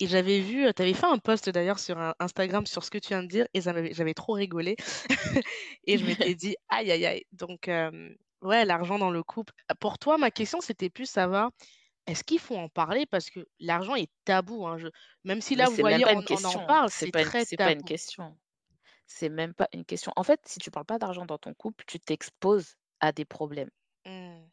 [0.00, 2.90] et j'avais vu, heu, tu avais fait un post d'ailleurs sur in Instagram sur ce
[2.90, 4.76] que tu viens de dire et j'avais trop rigolé
[5.84, 9.52] et je m'étais dit: «Aïe, aïe, aïe» donc hem, ouais, l'argent dans le couple.
[9.80, 11.50] Pour toi, ma question, c'était plus savoir,
[12.06, 13.06] est-ce qu'il faut en parler?
[13.06, 14.88] Parce que l'argent est tabou, hein, je
[15.24, 17.58] même si Mais là, vous voyez, on en parle, c'est c'est pas une très c'est
[17.58, 18.36] pas une question.
[19.06, 20.10] C'est même pas une question.
[20.16, 23.68] En fait, si tu parles pas d'argent dans ton couple, tu t'exposes à des problèmes.
[24.04, 24.50] Mmh,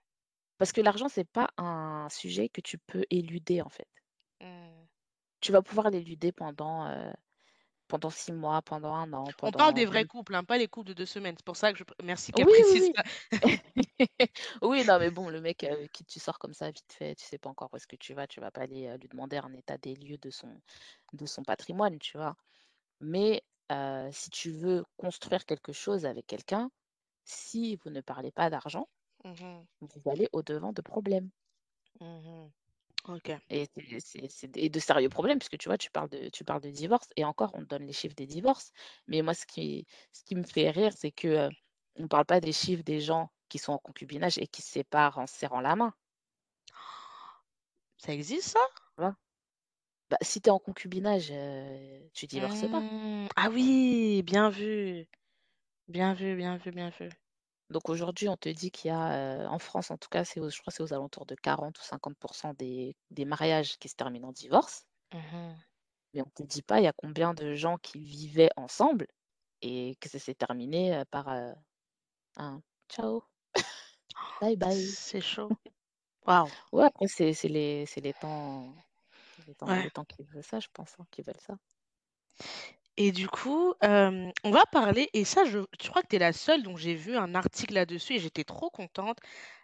[0.59, 3.87] Parce que l'argent, c'est pas un sujet que tu peux éluder, en fait.
[5.41, 7.11] Tu vas pouvoir l'éluder pendant, heu,
[7.87, 10.67] pendant 6 mois, pendant un an, On parle pendant des vrais couples, hein, pas les
[10.67, 11.35] couples de 2 semaines.
[11.37, 12.95] C'est pour ça que je merci qu'elle oui, précise oui.
[12.95, 13.03] ça.
[14.61, 17.25] Oui, non, mais bon, le mec, avec qui tu sors comme ça vite fait, tu
[17.25, 19.37] sais pas encore où est-ce que tu vas, tu vas pas aller, heu, lui demander
[19.37, 20.61] un état des lieux de son
[21.13, 22.35] de son patrimoine, tu vois?
[23.01, 23.43] Mais,
[24.13, 26.71] si tu veux construire quelque chose avec quelqu'un,
[27.25, 28.89] si vous ne parlez pas d'argent,
[29.23, 29.67] Mmh mh.
[29.81, 31.31] vous allez au-devant de problèmes
[31.99, 32.51] Mmh
[33.07, 33.39] OK.
[33.49, 36.29] et c'est c'est c'est des et de sérieux problèmes puisque tu vois, tu parles de
[36.29, 38.71] tu parles de divorce et encore on te donne les chiffres des divorces.
[39.07, 41.49] Mais moi ce qui ce qui me fait rire, c'est que, heu,
[41.95, 45.17] on parle pas des chiffres des gens qui sont en concubinage et qui se séparent
[45.19, 45.93] en se serrant la main,
[47.97, 48.59] Ça existe ça?
[48.95, 49.15] tu vois?
[50.09, 52.83] Bah, si tu es en concubinage, heu, tu divorces pas.
[52.83, 53.27] Mmh.
[53.35, 55.07] Ah oui, bien vu.
[55.89, 57.09] Bien vu, bien vu, bien vu.
[57.69, 60.61] Donc aujourd'hui, on te dit qu'il y a, en France en tout cas, c'est je
[60.61, 62.15] crois que c'est aux alentours de 40 ou 50
[62.57, 64.85] des des mariages qui se terminent en divorce.
[65.13, 65.55] Mmh mh.
[66.13, 69.07] Mais on te dit pas, il y a combien de gens qui vivaient ensemble
[69.61, 71.27] et que ça s'est terminé, par,
[72.37, 73.23] un ciao,
[74.41, 74.75] bye bye.
[74.75, 75.49] C'est chaud.
[76.25, 76.47] Waouh!
[76.71, 78.73] Ouais, après c'est les c'est les temps
[79.47, 81.57] les temps Ouais les temps qui veulent ça, je pense, hein, qui veulent ça.
[82.97, 86.33] Et du coup, hem, on va parler et ça je crois que tu es la
[86.33, 89.17] seule dont j'ai vu un article là-dessus et j'étais trop contente,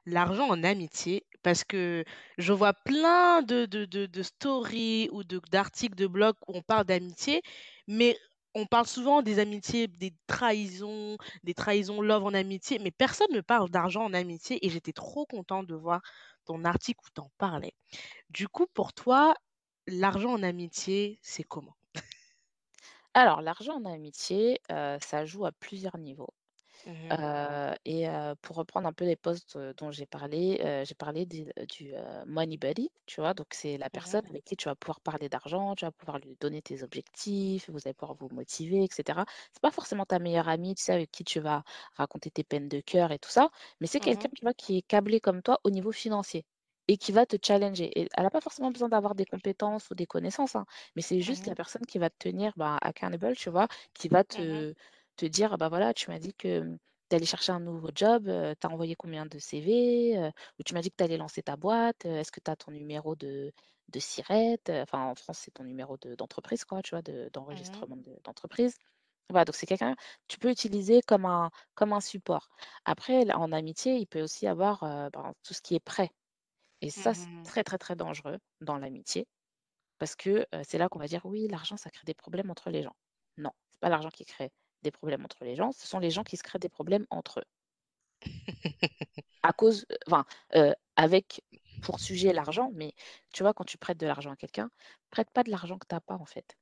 [0.05, 1.25] l'argent en amitié.
[1.41, 2.05] Parce que
[2.37, 7.41] je vois plein de de stories ou d'articles de blog où on parle d'amitié,
[7.87, 8.17] mais
[8.55, 13.41] on parle souvent des amitiés, des trahisons, des trahisons love en amitié, mais personne ne
[13.41, 16.01] parle d'argent en amitié et j'étais trop contente de voir
[16.45, 17.73] ton article où tu en parlais.
[18.29, 19.35] Du coup, pour toi,
[19.87, 21.75] l'argent en amitié, c'est comment?
[23.13, 26.33] Alors l'argent en amitié, heu, ça joue à plusieurs niveaux.
[26.85, 27.13] Mmh mh.
[27.13, 30.95] Heu et heu, pour reprendre un peu les posts, heu, dont j'ai parlé, heu, j'ai
[30.95, 33.33] parlé des du, heu, money buddy, tu vois?
[33.35, 36.19] Donc c'est la Mmh personne avec qui tu vas pouvoir parler d'argent, tu vas pouvoir
[36.19, 39.25] lui donner tes objectifs, vous allez pouvoir vous motiver et cetera.
[39.53, 41.63] C'est pas forcément ta meilleure amie, tu sais, avec qui tu vas
[41.95, 43.49] raconter tes peines de cœur et tout ça,
[43.81, 46.45] mais c'est quelqu'un, Mmh tu vois, qui est câblé comme toi au niveau financier
[46.87, 49.95] et qui va te challenger et elle a pas forcément besoin d'avoir des compétences ou
[49.95, 50.65] des connaissances, hein,
[50.95, 53.67] mais c'est juste Mmh la personne qui va te tenir, bah, accountable, tu vois?
[53.93, 54.73] Qui va Mmh te
[55.15, 56.75] te dire: «Bah, voilà, tu m'as dit que,
[57.09, 60.31] tu allais chercher un nouveau job, heu, tu as envoyé combien de CV?
[60.59, 62.71] Ou tu m'as dit que tu allais lancer ta boîte, est-ce que tu as ton
[62.71, 63.51] numéro de
[63.89, 64.59] de SIRET?
[64.69, 67.01] Heu, enfin en France, c'est ton numéro de d'entreprise quoi, tu vois?
[67.01, 68.75] De Mmh d'enregistrement de d'entreprise.
[69.29, 69.95] Voilà, donc c'est quelqu'un
[70.27, 72.49] tu peux utiliser comme un comme un support.
[72.85, 76.11] Après là, en amitié, il peut aussi avoir, ben, tout ce qui est prêt
[76.83, 79.25] et ça, c'est Mmh très, très, très dangereux dans l'amitié
[79.99, 82.83] parce que, c'est là qu'on va dire: «Oui, l'argent, ça crée des problèmes entre les
[82.83, 82.95] gens».
[83.37, 84.51] Non, c'est pas l'argent qui crée
[84.83, 87.39] des problèmes entre les gens, ce sont les gens qui se créent des problèmes entre
[87.39, 87.45] eux.
[89.43, 90.25] À cause, enfin,
[90.95, 91.41] avec
[91.81, 92.93] pour sujet l'argent, mais
[93.33, 94.69] tu vois, quand tu prêtes de l'argent à quelqu'un,
[95.09, 96.57] prête pas de l'argent que tu as pas, en fait.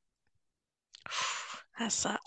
[1.76, 2.20] Ah ça,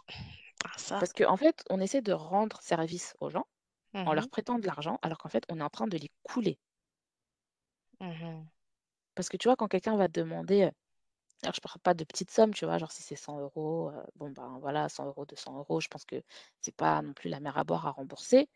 [0.65, 0.99] ah ça.
[0.99, 3.47] Parce qu'en fait, on essaie de rendre service aux gens
[3.95, 6.11] en Mmh leur prêtant de l'argent, alors qu'en fait, on est en train de les
[6.25, 6.59] couler.
[8.05, 8.49] Mmh
[9.15, 10.71] Parce que tu vois, quand quelqu'un va te demander, heu,
[11.45, 12.79] alors je parle pas de petites sommes, tu vois?
[12.79, 16.05] Genre si c'est 100 €, heu, bon, ben, voilà, 100 €, 200 €, je pense
[16.07, 16.23] que
[16.61, 18.49] c'est pas non plus la mer à boire à rembourser.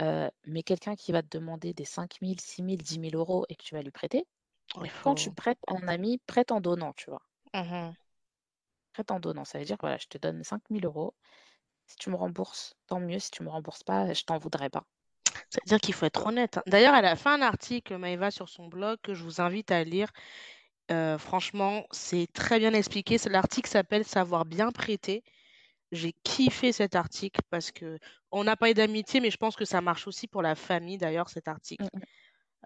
[0.00, 3.46] Heu, mais quelqu'un qui va te demander des 5 000, 6 000, 10 000 €
[3.50, 4.26] et que tu vas lui prêter,
[4.74, 7.22] Il quand tu faut prêtes à un ami, prête en donnant, tu vois?
[7.54, 7.96] mmh
[8.92, 11.14] Prête en donnant, ça veut dire voilà, je te donne 5 000 €.
[11.86, 13.18] Si tu me rembourses, tant mieux.
[13.18, 14.86] Si tu me rembourses pas, je t'en voudrais pas,
[15.50, 16.62] C'est-à-dire qu'il faut être honnête, hein.
[16.66, 19.82] D'ailleurs, elle a fait un article, Maëva, sur son blog que je vous invite à
[19.84, 20.10] lire.
[20.92, 23.18] Heu, franchement, c'est très bien expliqué.
[23.18, 25.22] C'est l'article s'appelle «Savoir bien prêter».
[25.92, 30.06] j'ai kiffé cet article parce qu'on a parlé d'amitié, mais je pense que ça marche
[30.08, 31.82] aussi pour la famille d'ailleurs cet article.
[31.82, 32.04] Mmh mh.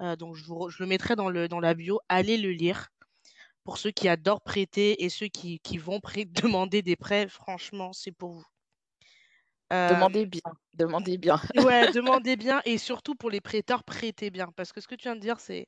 [0.02, 2.50] Heu, donc je vous re je le mettrai dans le dans la bio, allez le
[2.52, 2.88] lire.
[3.64, 6.00] Pour ceux qui adorent prêter et ceux qui qui vont
[6.32, 8.46] demander des prêts, franchement, c'est pour vous.
[9.82, 10.42] Demandez Hem, bien,
[10.74, 11.36] demandez bien.
[11.56, 14.48] ouais, demandez bien et surtout pour les prêteurs, prêtez bien.
[14.56, 15.66] Parce que ce que tu viens de dire, c'est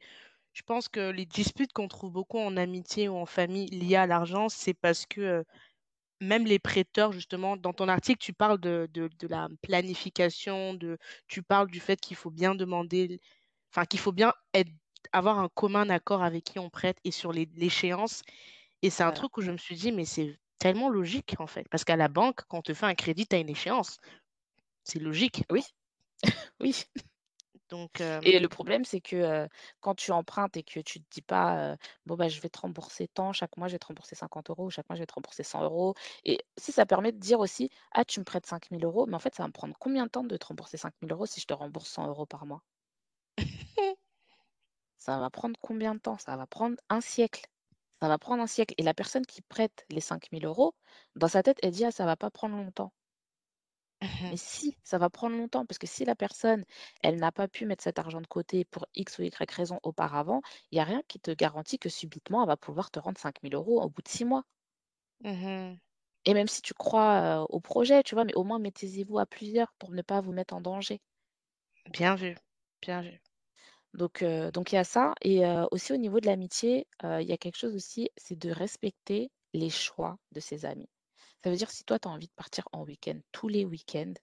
[0.55, 4.07] je pense que les disputes qu'on trouve beaucoup en amitié ou en famille liées à
[4.09, 5.45] l'argent, c'est parce que, heu,
[6.23, 10.99] même les prêteurs justement dans ton article, tu parles de de de la planification, de
[11.29, 13.21] tu parles du fait qu'il faut bien demander
[13.75, 14.71] enfin qu'il faut bien être
[15.12, 18.23] avoir un commun accord avec qui on prête et sur l'é l'échéance
[18.83, 21.66] et c'est un truc où je me suis dit: «Mais c'est tellement logique en fait».
[21.71, 23.99] Parce qu'à la banque, quand on te fait un crédit, tu as une échéance.
[24.85, 25.45] C'est logique.
[25.53, 25.64] Oui,
[26.61, 26.85] oui.
[27.69, 29.49] Donc hem, Et le problème, c'est que, heu,
[29.81, 32.59] quand tu empruntes et que tu te dis pas, heu: «Bon, bah, je vais te
[32.61, 35.14] rembourser tant, chaque mois je vais te rembourser 50 euros, chaque mois je vais te
[35.14, 38.71] rembourser 100 euros et si ça permet de dire aussi: «Ah, tu me prêtes 5
[38.71, 40.77] 000 euros, mais en fait, ça va me prendre combien de temps de te rembourser
[40.77, 42.62] 5 000 euros si je te rembourse 100 euros par mois?»
[44.99, 46.19] Ça va prendre combien de temps?
[46.19, 47.47] Ça va prendre un siècle.
[48.00, 50.74] Ça va prendre un siècle et la personne qui prête les 5 000 euros,
[51.14, 52.94] dans sa tête, elle dit: «Ah, ça va pas prendre longtemps».
[54.30, 56.64] Mais mmh si, ça va prendre longtemps parce que si la personne,
[57.02, 60.42] elle n'a pas pu mettre cet argent de côté pour X ou Y raison auparavant,
[60.70, 63.42] il y a rien qui te garantit que subitement, elle va pouvoir te rendre 5
[63.42, 64.44] 000 euros au bout de 6 mois.
[65.24, 65.78] Mmh
[66.26, 68.24] Et même si tu crois, au projet, tu vois?
[68.26, 71.00] Mais au moins mettez-y-vous à plusieurs pour ne pas vous mettre en danger.
[71.90, 72.37] Bien vu,
[72.80, 73.20] bien vu.
[73.96, 77.37] Donc donc il y a ça et aussi au niveau de l'amitié, il y a
[77.38, 80.88] quelque chose aussi, c'est de respecter les choix de ses amis.
[81.44, 84.14] Ça veut dire si toi tu as envie de partir en week-end tous les week-ends,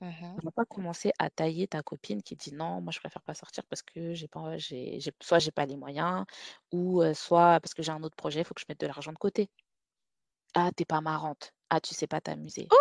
[0.00, 3.22] Mmh on va pas commencer à tailler ta copine qui dit: «Non, moi je préfère
[3.22, 6.24] pas sortir parce que j'ai pas j'ai j'ai soit j'ai pas les moyens
[6.72, 9.12] ou soit parce que j'ai un autre projet, il faut que je mette de l'argent
[9.12, 9.50] de côté.
[10.56, 11.52] Ah, tu es pas marrante.
[11.70, 12.72] Ah, tu sais pas t'amuser».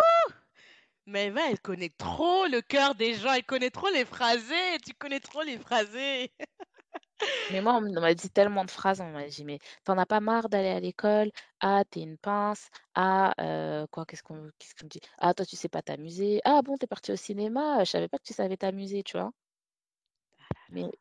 [1.08, 4.94] Mais Maëva, elle connaît trop le cœur des gens, elle connaît trop les phrasés, tu
[4.94, 6.32] connais trop les phrasés.
[7.50, 10.06] Mais moi, on m'a dit tellement de phrases, on m'a dit: «Mais tu en as
[10.06, 11.32] pas marre d'aller à l'école?
[11.60, 12.70] Ah, tu es une pince.
[12.96, 15.00] Ah, heu, quoi, qu'est-ce qu'on qu'est-ce qu'on me dit?
[15.20, 16.42] Ah, toi, tu sais pas t'amuser.
[16.46, 17.84] Ah bon, tu es partie au cinéma?
[17.84, 19.32] Je savais pas que tu savais t'amuser», tu vois?
[20.70, 20.92] Mais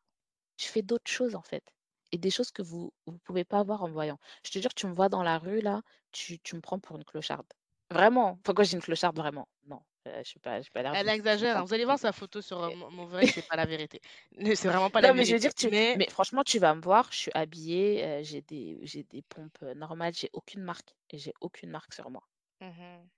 [0.58, 1.64] je fais d'autres choses, en fait
[2.12, 4.18] et des choses que vous vous pouvez pas voir en me voyant.
[4.44, 6.96] Je te jure, tu me vois dans la rue là, tu tu me prends pour
[6.96, 7.46] une clocharde.
[7.90, 8.38] Vraiment.
[8.46, 9.48] Je dis une clocharde, vraiment.
[9.66, 12.70] Non, je pas pas l'air Elle exagère, hein, vous allez voir sa photo sur, heu,
[12.70, 14.00] mon mon vrai, c'est pas la vérité.
[14.56, 15.40] C'est vraiment pas la Non, mais je veux vérité.
[15.40, 18.78] dire, tu Mais mais franchement, tu vas me voir, je suis habillée, heu, j'ai des
[18.82, 22.22] j'ai des pompes, normales, j'ai aucune marque et j'ai aucune marque sur moi.
[22.60, 23.10] mmh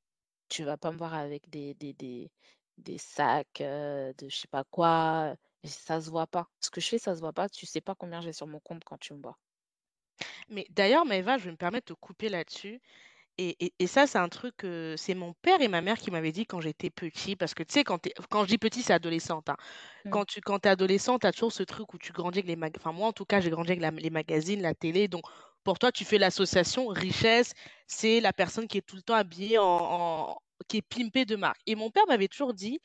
[0.48, 2.30] Tu vas pas me voir avec des des des
[2.78, 6.48] des sacs, de je sais pas quoi, ça se voit pas.
[6.60, 7.48] Ce que je fais, ça se voit pas.
[7.48, 9.38] Tu sais pas combien j'ai sur mon compte quand tu me vois.
[10.48, 12.80] Mais d'ailleurs, Maëva, je vais me permettre de te couper là-dessus
[13.38, 16.10] et et et ça, c'est un truc, heu, c'est mon père et ma mère qui
[16.10, 18.92] m'avaient dit quand j'étais petit parce que tu sais, quand quand je dis petit, c'est
[18.94, 19.56] adolescente, hein.
[20.04, 20.16] Mmh.
[20.16, 22.56] Quand tu quand es adolescente, tu as toujours ce truc où tu grandis avec les
[22.56, 25.24] mag enfin moi, en tout cas, j'ai grandi avec la les magazines, la télé, donc
[25.64, 27.52] pour toi, tu fais l'association richesse,
[27.88, 31.36] c'est la personne qui est tout le temps habillée en en qui est pimpée de
[31.36, 32.80] marque et mon père m'avait toujours dit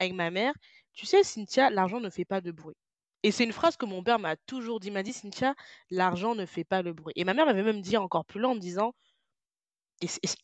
[0.00, 0.54] avec ma mère:
[0.94, 2.76] «Tu sais Cynthia, l'argent ne fait pas de bruit»
[3.24, 4.88] et c'est une phrase que mon père m'a toujours dit.
[4.88, 5.54] Il m'a dit: «Cynthia,
[5.90, 8.52] l'argent ne fait pas le bruit» et ma mère m'avait même dit encore plus loin
[8.52, 8.94] en me disant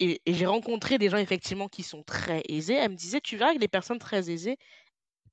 [0.00, 2.74] et j'ai rencontré des gens effectivement qui sont très aisés.
[2.74, 4.56] Elle me disait: «Tu verras que les personnes très aisées,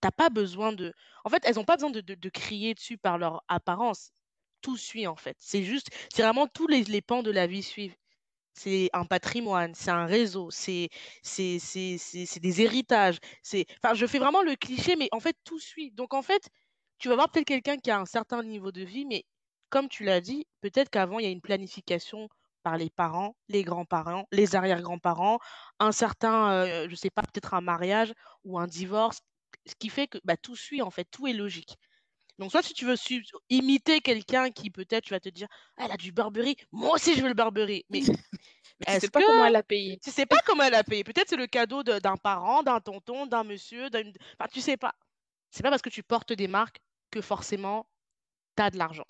[0.02, 0.94] tu as pas besoin de
[1.26, 4.12] en fait, elles ont pas besoin de de crier dessus par leur apparence.
[4.62, 5.38] Tout suit en fait.
[5.40, 7.96] C'est juste c'est vraiment tous les les pans de la vie suivent.
[8.54, 10.90] C'est un patrimoine, c'est un réseau, c'est
[12.42, 15.92] des héritages, c'est enfin, je fais vraiment le cliché, mais en fait, tout suit.
[15.92, 16.50] Donc en fait,
[16.98, 19.24] tu vas voir peut-être quelqu'un qui a un certain niveau de vie, mais
[19.70, 22.30] comme tu l'as dit, peut-être qu'avant, il y a une planification
[22.66, 25.40] par les parents, les grands-parents, les arrière-grands-parents,
[25.80, 28.14] un certain, heu, je sais pas, peut-être un mariage
[28.46, 29.20] ou un divorce,
[29.68, 31.78] ce qui fait que, bah, tout suit en fait, tout est logique.
[32.40, 32.96] Donc soit si tu veux
[33.50, 35.48] imiter quelqu'un qui peut-être tu vas te dire:
[35.78, 38.04] «Ah, elle a du Burberry, moi aussi je veux le Burberry», mais
[38.80, 40.02] Mais tu sais pas que comment elle a payé.
[40.04, 41.04] tu sais pas comment elle a payé?
[41.04, 44.78] Peut-être c'est le cadeau de d'un parent, d'un tonton, d'un monsieur, d'une enfin tu sais
[44.78, 44.96] pas.
[45.52, 47.88] C'est pas parce que tu portes des marques que forcément
[48.58, 49.06] tu as de l'argent.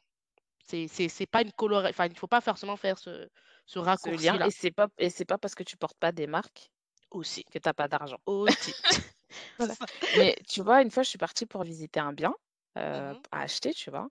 [0.68, 3.30] C'est pas une colora enfin il faut pas forcément faire ce
[3.66, 4.44] ce lien raccourci-là.
[4.44, 6.72] et c'est pas et c'est pas parce que tu portes pas des marques
[7.10, 8.20] Aussi, que tu as pas d'argent.
[8.26, 8.76] aussi.
[9.60, 9.78] Voilà.
[10.14, 12.36] Mais tu vois, une fois, je suis partie pour visiter un bien,
[12.78, 14.10] heu, Mmh à acheter, tu vois?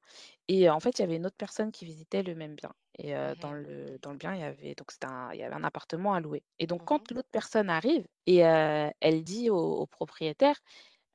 [0.48, 3.14] Et en fait, il y avait une autre personne qui visitait le même bien et
[3.40, 5.55] dans Mmh le dans le bien, il y avait donc c'était un il y avait
[5.57, 9.50] un appartement à louer et donc Mmh quand l'autre personne arrive et heu, elle dit
[9.50, 10.57] au au propriétaire,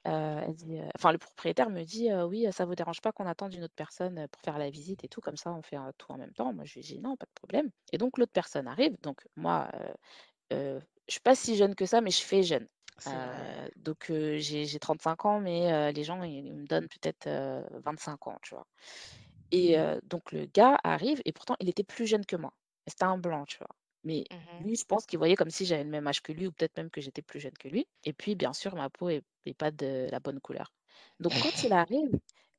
[0.05, 3.25] elle dit, heu enfin, le propriétaire me dit, heu: «Oui, ça vous dérange pas qu'on
[3.27, 6.11] attende une autre personne, pour faire la visite et tout, comme ça on fait, tout
[6.11, 8.67] en même temps?» moi, je lui dis: «Non, pas de problème» et donc l'autre personne
[8.67, 9.69] arrive, donc moi,
[10.51, 12.67] je suis pas si jeune que ça, mais je fais jeune.
[13.07, 13.11] Heu,
[13.77, 18.27] donc j'ai j'ai 35 ans, mais les gens, ils ils me donnent peut-être, heu, 25
[18.27, 18.67] ans, tu vois?
[19.51, 22.53] Et heu, donc le gars arrive et pourtant il était plus jeune que moi.
[22.87, 23.69] C'était un blanc, tu vois?
[24.03, 26.47] Mais Mmh lui, je pense qu'il voyait comme si j'avais le même âge que lui
[26.47, 29.09] ou peut-être même que j'étais plus jeune que lui et puis bien sûr ma peau
[29.09, 30.73] est est pas de la bonne couleur.
[31.19, 32.09] Donc quand il arrive,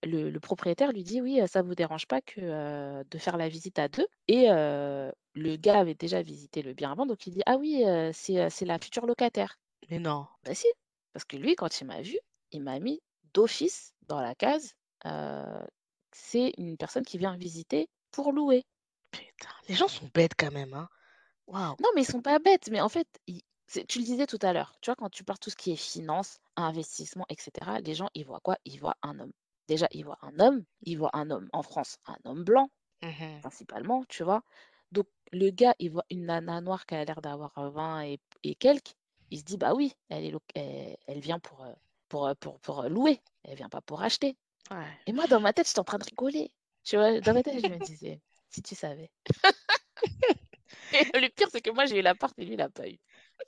[0.04, 3.48] le le propriétaire lui dit: «Oui, heu, ça vous dérange pas que, de faire la
[3.48, 4.46] visite à 2?» et
[5.34, 8.64] le gars avait déjà visité le bien avant donc il dit: «Ah oui, c'est, c'est
[8.66, 9.56] la future locataire».
[9.90, 10.26] Mais non.
[10.44, 10.68] Bah si,
[11.12, 12.18] parce que lui quand il m'a vu,
[12.52, 13.00] il m'a mis
[13.34, 14.74] d'office dans la case,
[16.12, 18.64] c'est une personne qui vient visiter pour louer.
[19.12, 20.88] Putain, les gens sont bêtes quand même, hein.
[21.52, 21.76] Waouh.
[21.80, 24.38] Non, mais ils sont pas bêtes, mais en fait, ils c'est tu le disais tout
[24.42, 27.78] à l'heure, tu vois, quand tu parles tout ce qui est finance, investissement et cetera,
[27.80, 28.56] les gens, ils voient quoi?
[28.64, 29.32] Ils voient un homme.
[29.68, 32.68] Déjà, ils voient un homme, ils voient un homme en France, un homme blanc
[33.02, 34.42] Mmh principalement, tu vois?
[34.92, 38.20] Donc le gars, il voit une nana noire qui a l'air d'avoir, heu, 20 et
[38.44, 38.94] et quelques,
[39.30, 41.66] il se dit: «Bah oui, elle est elle elle vient pour,
[42.08, 44.36] pour, heu, pour pour, heu, louer, elle vient pas pour acheter»
[44.70, 45.00] Ouais.
[45.06, 46.52] et moi, dans ma tête, j'étais en train de rigoler,
[46.84, 47.20] tu vois?
[47.22, 49.10] Dans ma tête, je me disais: «Si tu savais».
[51.14, 52.98] Et le pire, c'est que moi, j'ai eu l'appart et lui, il a pas eu.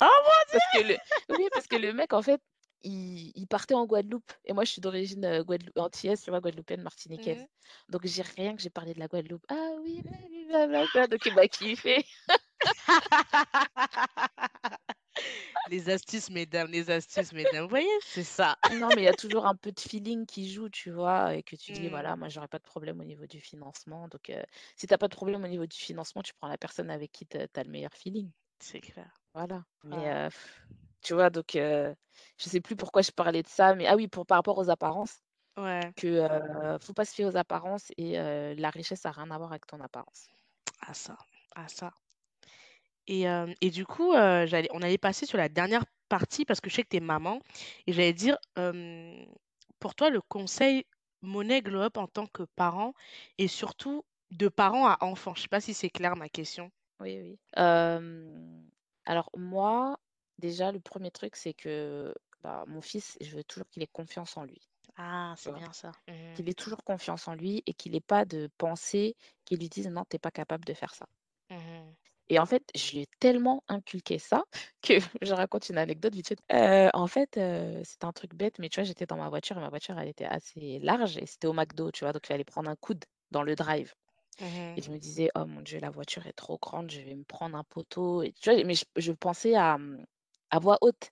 [0.01, 0.99] Oh mon Parce que le
[1.31, 2.41] oui, parce que le mec, en fait,
[2.83, 6.41] il il partait en Guadeloupe et moi, je suis d'origine, heu, guadelou antillaise, tu vois?
[6.41, 7.47] Guadeloupéenne, martiniquaise.
[7.89, 9.45] Donc j'ai rien que j'ai parlé de la Guadeloupe.
[9.49, 10.03] «Ah oui,
[10.49, 12.05] blablabla», donc il m'a kiffé.
[15.67, 17.65] Les astuces, mesdames, les astuces, mesdames.
[17.65, 17.89] Vous voyez?
[18.05, 18.57] C'est ça.
[18.71, 21.35] Non, mais il y a toujours un peu de feeling qui joue, tu vois?
[21.35, 24.09] Et que tu dis: Mmh, «Voilà, moi, j'aurais pas de problème au niveau du financement».
[24.09, 24.43] Donc heu,
[24.77, 27.13] si tu as pas de problème au niveau du financement, tu prends la personne avec
[27.13, 28.31] qui tu as le meilleur feeling.
[28.61, 29.13] c'est clair.
[29.35, 29.65] Voilà.
[29.85, 30.31] Mais heu,
[31.03, 31.31] tu vois?
[31.31, 31.95] Donc heu,
[32.39, 34.71] je sais plus pourquoi je parlais de ça, mais ah oui, pour par rapport aux
[34.71, 35.21] apparences.
[35.57, 35.95] Ouais.
[35.97, 38.15] Que, heu, faut pas se fier aux apparences et
[38.57, 40.31] la richesse a rien à voir avec ton apparence.
[40.81, 41.17] Ah ça,
[41.57, 41.93] ah ça.
[43.07, 46.71] Et hem et du coup, j'allais on allait passer sur la dernière partie parce que
[46.71, 47.41] je sais que tu es maman
[47.87, 49.27] et j'allais dire, hem,
[49.81, 50.85] pour toi, le conseil
[51.23, 52.95] money glow up en tant que parent
[53.39, 55.35] et surtout de parent à enfant.
[55.35, 56.71] Je sais pas si c'est clair ma question?
[57.01, 57.39] Oui, oui.
[59.05, 59.99] Alors moi,
[60.39, 64.37] déjà le premier truc, c'est que, bah, mon fils, je veux toujours qu'il ait confiance
[64.37, 64.61] en lui,
[64.97, 65.93] Ah, c'est bien ça.
[66.09, 69.69] Mmh Qu'il ait toujours confiance en lui et qu'il ait pas de pensée qui lui
[69.69, 71.07] disent: «Non, tu es pas capable de faire ça».
[71.51, 71.95] Mmh
[72.33, 74.45] Et en fait, je lui ai tellement inculqué ça
[74.83, 76.39] que je raconte une anecdote vite fait.
[76.53, 79.57] Heu, en fait, heu, c'était un truc bête, mais tu vois, j'étais dans ma voiture
[79.59, 82.13] et ma voiture, elle était assez large et c'était au McDo, tu vois?
[82.13, 83.93] Donc il fallait prendre un coude dans le drive
[84.77, 87.15] et Mmh je me disais: «Oh mon Dieu, la voiture est trop grande, je vais
[87.17, 88.63] me prendre un poteau» et tu vois?
[88.65, 90.05] Mais je je pensais à, mmh,
[90.51, 91.11] à voix haute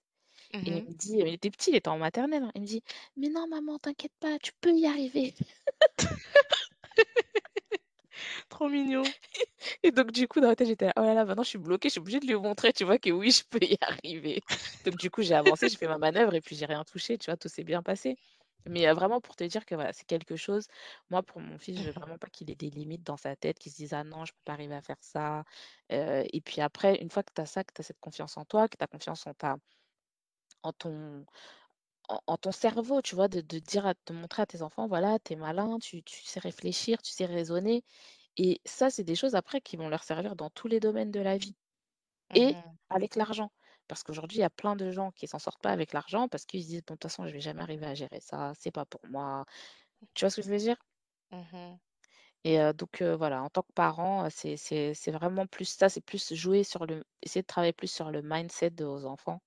[0.63, 2.53] et il Mmh me dit il était petit, il était en maternelle, hein.
[2.57, 2.83] Il me dit:
[3.17, 5.35] «Mais non maman, t'inquiète pas, tu peux y arriver».
[8.61, 9.15] Trop mignon.
[9.83, 11.59] Et donc du coup, dans ma tête, j'étais là: «Oh là là, maintenant je suis
[11.59, 14.43] bloquée, je suis obligée de lui montrer, tu vois, que oui, je peux y arriver».
[14.85, 17.31] Donc du coup, j'ai avancé, j'ai fait ma manœuvre et puis j'ai rien touché, tu
[17.31, 18.17] vois, tout s'est bien passé.
[18.67, 20.67] Mais heu, vraiment pour te dire que voilà, c'est quelque chose
[21.11, 23.59] moi, pour mon fils, je veux vraiment pas qu'il ait des limites dans sa tête,
[23.59, 25.45] qu'il se dise: «Ah non, je peux pas arriver à faire ça».
[25.93, 28.37] Heu et puis après, une fois que tu as ça, que tu as cette confiance
[28.39, 29.57] en toi, que tu as confiance en ta
[30.63, 31.25] en ton
[32.27, 35.33] en ton cerveau, tu vois, de dire à de montrer à tes enfants: «Voilà, tu
[35.35, 37.85] es malin, tu sais réfléchir, tu sais raisonner»
[38.37, 41.21] et ça, c'est des choses après qui vont leur servir dans tous les domaines de
[41.21, 41.57] la vie.
[42.35, 43.53] Et Mmh avec l'argent.
[43.89, 46.47] Parce qu'aujourd'hui, il y a plein de gens qui s'en sortent pas avec l'argent parce
[46.47, 48.73] qu'ils se disent: «Bon, de toute façon, je vais jamais arriver à gérer ça, c'est
[48.73, 49.45] pas pour moi».
[50.15, 50.77] Tu vois ce que je veux dire?
[51.33, 51.81] Mmh
[52.45, 56.33] Et donc voilà, en tant que parent, c'est c'est c'est vraiment plus ça, c'est plus
[56.35, 59.41] jouer sur le essayer de travailler plus sur le mindset de vos enfants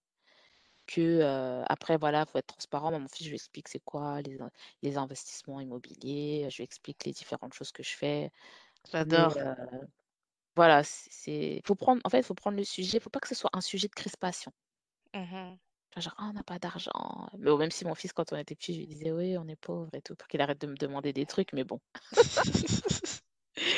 [0.88, 2.91] que, après voilà, faut être transparent.
[2.91, 4.38] Moi, mon fils, je lui explique c'est quoi les
[4.84, 8.31] les investissements immobiliers, je lui explique les différentes choses que je fais.
[8.99, 9.38] Mais J'adore.
[9.38, 9.55] heu,
[10.55, 13.36] voilà, c'est faut prendre en fait, il faut prendre le sujet, faut pas que ce
[13.36, 14.51] soit un sujet de crispation.
[15.13, 15.57] Mmh
[15.97, 17.27] genre: «Ah, on n'a pas d'argent».
[17.38, 19.47] Mais bon, même si mon fils, quand on était petit, je lui disais: «Oui, on
[19.47, 21.79] est pauvre et tout», pour qu'il arrête de me demander des trucs, mais bon.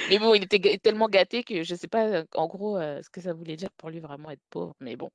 [0.08, 3.10] Mais bon, il était ga tellement gâté que je sais pas, en gros, heu, ce
[3.10, 5.10] que ça voulait dire pour lui vraiment être pauvre, mais bon,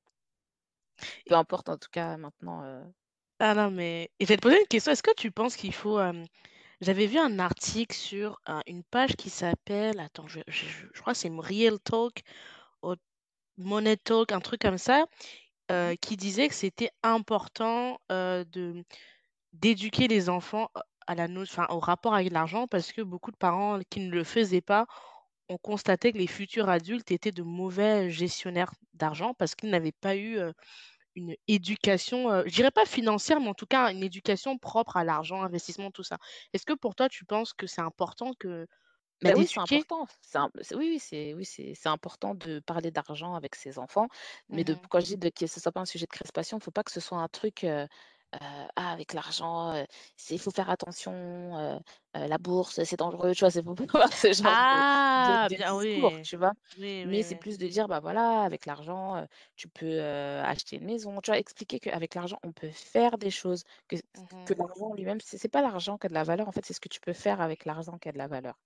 [1.27, 2.93] peu importe en tout cas maintenant, heu
[3.39, 5.99] Ah non, mais et j'allais te poser une question, est-ce que tu penses qu'il faut,
[6.81, 11.01] j'avais vu un article sur un une page qui s'appelle attends, je je je je
[11.01, 12.23] crois que c'est Real Talk
[12.83, 12.95] ou
[13.59, 15.07] Money Talk, un truc comme ça,
[15.83, 15.91] mmh.
[15.93, 18.85] heu, qui disait que c'était important, heu, de
[19.53, 23.33] d'éduquer les enfants, heu, à la no enfin, au rapport avec l'argent parce que beaucoup
[23.33, 24.87] de parents qui ne le faisaient pas
[25.51, 30.17] ont constaté que les futurs adultes étaient de mauvais gestionnaires d'argent parce qu'ils n'avaient pas
[30.17, 30.39] eu,
[31.21, 35.43] une éducation, je dirais pas financière, mais en tout cas une éducation propre à l'argent,
[35.43, 36.19] investissement, tout ça.
[36.53, 38.67] Est-ce que pour toi, tu penses que c'est important que
[39.23, 40.07] Bah, Ben oui, c'est important.
[40.35, 44.09] Un oui, c'est oui, c'est important de parler d'argent avec ses enfants,
[44.51, 46.59] mais de Mmh quand je dis de que ce soit pas un sujet de crispation,
[46.59, 47.65] il faut pas que ce soit un truc,
[48.35, 48.39] heu:
[48.77, 49.85] «Ah avec l'argent,
[50.17, 51.13] c'est il faut faire attention,
[51.59, 51.81] heu,
[52.15, 53.51] la bourse, c'est dangereux», tu vois?
[53.51, 54.83] C'est pas avoir ce genre de
[55.17, 55.49] de Ah!
[55.49, 56.23] de Bien discours, oui.
[56.23, 56.53] tu vois?
[56.77, 59.27] Oui, Mais c'est plus de dire: «Bah, voilà, avec l'argent,
[59.57, 61.39] tu peux, acheter une maison», tu vois?
[61.39, 63.97] Expliquer qu'avec l'argent, on peut faire des choses, que
[64.47, 66.65] que Mmh l'argent lui-même, c'est c'est pas l'argent qui a de la valeur, en fait,
[66.65, 68.57] c'est ce que tu peux faire avec l'argent qui a de la valeur.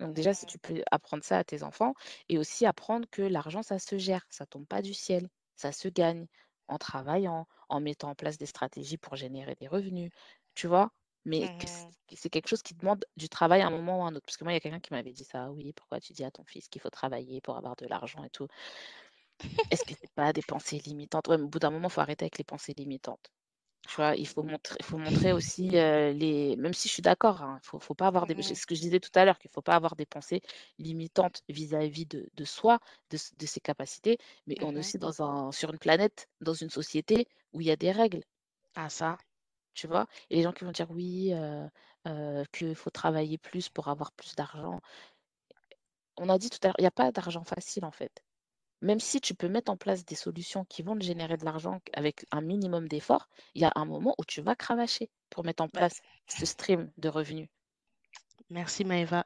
[0.00, 1.94] Donc déjà, si Mmh tu peux apprendre ça à tes enfants
[2.28, 5.88] et aussi apprendre que l'argent, ça se gère, ça tombe pas du ciel, ça se
[5.88, 6.26] gagne
[6.68, 10.10] en travaillant, en mettant en place des stratégies pour générer des revenus,
[10.54, 10.90] tu vois?
[11.24, 14.14] Mais Mmh c'est quelque chose qui demande du travail à un moment ou à un
[14.14, 14.26] autre.
[14.26, 16.22] Parce que moi, il y a quelqu'un qui m'avait dit ça: «Oui, pourquoi tu dis
[16.24, 18.46] à ton fils qu'il faut travailler pour avoir de l'argent et tout?
[19.70, 22.00] Est-ce que c'est pas des pensées limitantes?» ouais, mais au bout d'un moment, il faut
[22.00, 23.30] arrêter avec les pensées limitantes.
[23.86, 24.16] Tu vois?
[24.16, 27.78] Il faut montrer il faut montrer aussi, les même si je suis d'accord, hein, faut
[27.78, 29.74] faut pas avoir des c'est ce que je disais tout à l'heure, qu'il faut pas
[29.76, 30.40] avoir des pensées
[30.78, 32.78] limitantes vis-à-vis de de soi,
[33.10, 34.16] de de ses capacités,
[34.46, 37.70] mais on est aussi dans un sur une planète, dans une société où il y
[37.70, 38.22] a des règles,
[38.76, 39.18] Ah ça.
[39.74, 40.06] tu vois?
[40.30, 41.32] Et les gens qui vont dire: «Oui,
[42.52, 44.80] qu'il faut travailler plus pour avoir plus d'argent».
[46.16, 48.23] On a dit tout à l'heure, il y a pas d'argent facile, en fait.
[48.84, 51.80] Même si tu peux mettre en place des solutions qui vont te générer de l'argent
[51.94, 55.62] avec un minimum d'effort, il y a un moment où tu vas cravacher pour mettre
[55.62, 57.48] en Bah, place ce stream de revenus.
[58.50, 59.24] merci Maëva.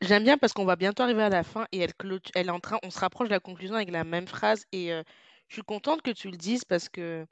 [0.00, 1.92] J'aime bien parce qu'on va bientôt arriver à la fin et elle
[2.34, 4.92] elle est en train on se rapproche de la conclusion avec la même phrase et
[4.92, 5.04] heu,
[5.48, 7.26] je suis contente que tu le dises parce que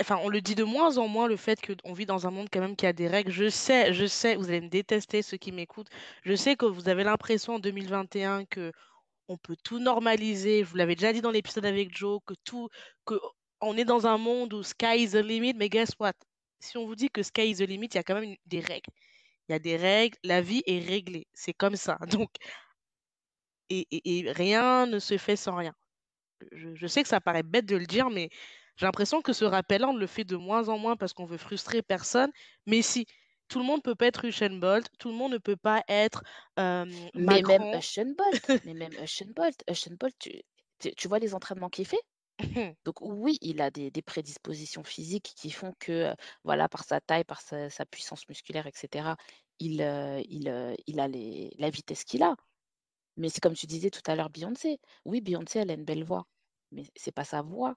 [0.00, 2.48] enfin, on le dit de moins en moins, le fait qu'on vit dans un monde
[2.52, 3.30] quand même qui a des règles.
[3.30, 5.88] Je sais, je sais, vous allez me détester, ceux qui m'écoutent.
[6.24, 8.72] Je sais que vous avez l'impression en 2021 que
[9.28, 10.64] on peut tout normaliser.
[10.64, 12.68] Je vous l'avais déjà dit dans l'épisode avec Joe, que tout,
[13.04, 13.14] que
[13.60, 16.12] on est dans un monde où sky is the limit, mais guess what?
[16.60, 18.60] Si on vous dit que sky is the limit, il y a quand même des
[18.60, 18.90] règles.
[19.48, 21.26] Il y a des règles, la vie est réglée.
[21.34, 21.98] C'est comme ça.
[22.10, 22.30] Donc,
[23.70, 25.74] et, et et rien ne se fait sans rien.
[26.52, 28.30] Je je sais que ça paraît bête de le dire, mais
[28.76, 31.38] j'ai l'impression que ce rappel-là, on le fait de moins en moins parce qu'on veut
[31.38, 32.30] frustrer personne.
[32.66, 33.06] Mais si,
[33.48, 36.22] tout le monde peut pas être Usain Bolt, tout le monde ne peut pas être,
[36.56, 37.62] hem, Mais même.
[37.72, 40.42] Usain Bolt, mais même Usain Bolt, Usain Bolt, tu,
[40.78, 42.02] tu tu vois les entraînements qu'il fait?
[42.84, 47.24] Donc oui, il a des, des prédispositions physiques qui font que, voilà, par sa taille,
[47.24, 49.16] par sa, sa puissance musculaire, et cetera,
[49.58, 50.20] il, a
[51.08, 52.36] les, la vitesse qu'il a.
[53.16, 54.78] Mais c'est comme tu disais tout à l'heure, Beyoncé.
[55.04, 56.26] Oui, Beyoncé, elle a une belle voix,
[56.72, 57.74] mais c'est pas sa voix.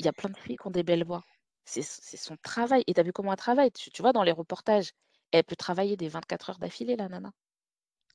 [0.00, 1.22] Il y a plein de filles qui ont des belles voix.
[1.64, 1.82] C'est
[2.16, 3.70] son travail et tu as vu comment elle travaille?
[3.72, 4.92] Tu tu vois dans les reportages,
[5.32, 7.32] elle peut travailler des 24 heures d'affilée la nana.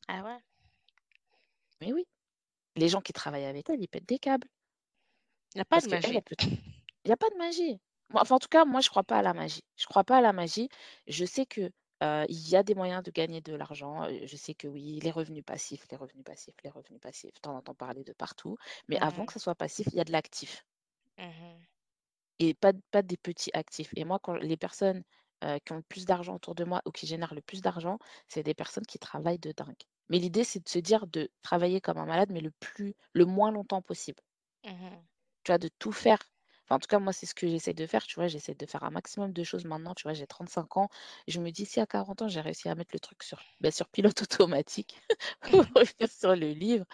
[0.07, 0.39] ah ouais?
[1.81, 2.05] Mais oui,
[2.77, 4.49] les gens qui travaillent avec elle, ils pètent des câbles
[5.53, 6.23] Il y a pas parce de magie.
[6.25, 6.35] peut
[7.05, 7.79] il y a pas de magie.
[8.13, 9.61] Enfin, en tout cas, moi, je crois pas à la magie.
[9.77, 10.69] Je crois pas à la magie.
[11.07, 11.61] Je sais que,
[12.03, 15.11] heu, il y a des moyens de gagner de l'argent, je sais que oui, les
[15.11, 18.57] revenus passifs, les revenus passifs, les revenus passifs, tu en entends parler de partout,
[18.89, 20.65] mais avant Mmh que ça soit passif, il y a de l'actif.
[21.17, 21.67] Mmh
[22.39, 25.03] Et pas pas des petits actifs et moi quand les personnes,
[25.65, 28.43] qui ont le plus d'argent autour de moi ou qui génèrent le plus d'argent, c'est
[28.43, 29.75] des personnes qui travaillent de dingue.
[30.09, 33.25] Mais l'idée, c'est de se dire de travailler comme un malade, mais le plus le
[33.25, 34.21] moins longtemps possible.
[34.63, 35.03] Mmh
[35.43, 35.57] Tu vois?
[35.57, 36.19] De tout faire.
[36.69, 38.27] En tout cas, moi, c'est ce que j'essaie de faire, tu vois?
[38.27, 40.13] J'essaie de faire un maximum de choses maintenant, tu vois?
[40.13, 40.89] J'ai 35 ans.
[41.27, 43.71] Je me dis: «Si à 40 ans, j'ai réussi à mettre le truc sur, bah,
[43.71, 45.01] sur pilote automatique»,
[45.41, 46.85] pour revenir sur le livre,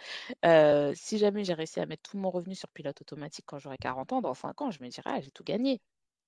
[0.95, 4.13] si jamais j'ai réussi à mettre tout mon revenu sur pilote automatique quand j'aurai 40
[4.13, 5.82] ans, dans 5 ans, je me dirai: «Ah, j'ai tout gagné».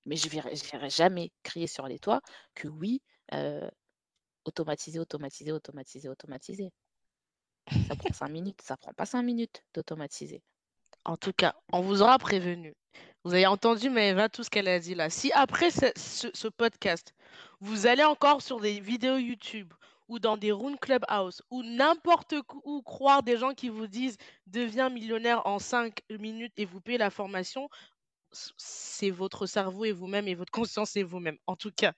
[0.06, 0.56] Mais je verrai
[0.90, 2.22] jamais crier sur les toits
[2.56, 3.02] que oui,
[4.46, 6.72] automatiser, automatiser, automatiser, automatiser.
[7.90, 10.44] Ça prend 5 minutes, ça prend pas 5 minutes d'automatiser.
[11.06, 12.76] En tout cas, on vous aura prévenu.
[13.24, 15.10] Vous avez entendu Maëva, tout ce qu'elle a dit là.
[15.10, 17.14] Si après ce podcast,
[17.60, 19.74] vous allez encore sur des vidéos YouTube
[20.08, 24.90] ou dans des rooms Clubhouse ou n'importe où croire des gens qui vous disent: «Deviens
[24.90, 27.68] millionnaire en 5 minutes et vous payez la formation»,
[28.58, 31.94] c'est votre cerveau et vous-même et votre conscience et vous-même, en tout cas.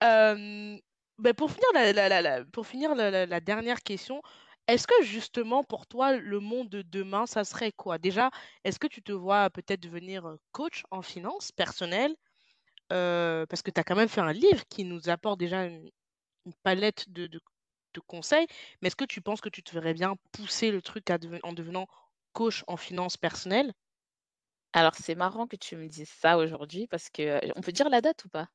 [0.00, 0.78] Hem,
[1.18, 4.22] beh, pour finir la dernière question,
[4.68, 7.98] est-ce que justement pour toi le monde de demain, ça serait quoi?
[7.98, 8.30] Déjà,
[8.64, 12.14] est-ce que tu te vois peut-être devenir, coach en finances personnelles?
[12.92, 15.90] Heu, parce que tu as quand même fait un livre qui nous apporte déjà une
[16.64, 18.46] palette de conseils,
[18.82, 21.06] mais est-ce que tu penses que tu te verrais bien pousser le truc
[21.44, 21.86] en devenant
[22.32, 23.72] coach en finances personnelles?
[24.74, 28.02] Alors c'est marrant que tu me dises ça aujourd'hui parce que, on peut dire la
[28.02, 28.48] date ou pas?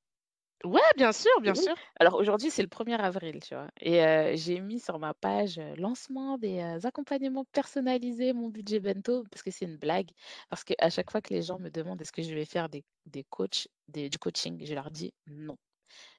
[0.64, 1.62] Ouais, bien sûr, bien Oui.
[1.62, 1.76] sûr.
[2.00, 3.70] Alors aujourd'hui, c'est le premier avril, tu vois?
[3.80, 9.52] Et j'ai mis sur ma page, lancement des, accompagnements personnalisés, mon budget bento, parce que
[9.52, 10.10] c'est une blague.
[10.50, 12.84] Parce qu'à chaque fois que les gens me demandent: «Est-ce que je vais faire des
[13.06, 15.58] des coachs des du coaching?» je leur dis: «Non».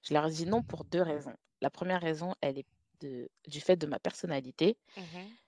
[0.04, 1.34] Je leur dit non pour deux raisons.
[1.62, 2.66] La première raison, elle est
[3.00, 5.38] de, du fait de ma personnalité Mmh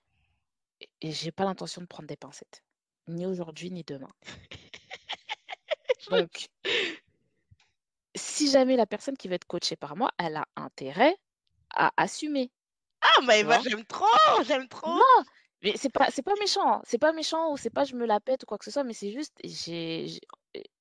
[0.80, 2.62] et, et j'ai pas l'intention de prendre des pincettes,
[3.08, 4.10] ni aujourd'hui ni demain.
[6.10, 6.48] Donc,
[8.40, 11.16] si jamais la personne qui va être coachée par moi, elle a intérêt
[11.74, 12.52] à assumer,
[13.02, 13.60] Ah Maëva, vois?
[13.60, 15.00] j'aime trop, j'aime trop!
[15.00, 15.24] Non,
[15.62, 18.06] mais c'est pas c'est pas méchant, hein, c'est pas méchant ou c'est pas je me
[18.06, 20.06] la pète ou quoi que ce soit, mais c'est juste j'ai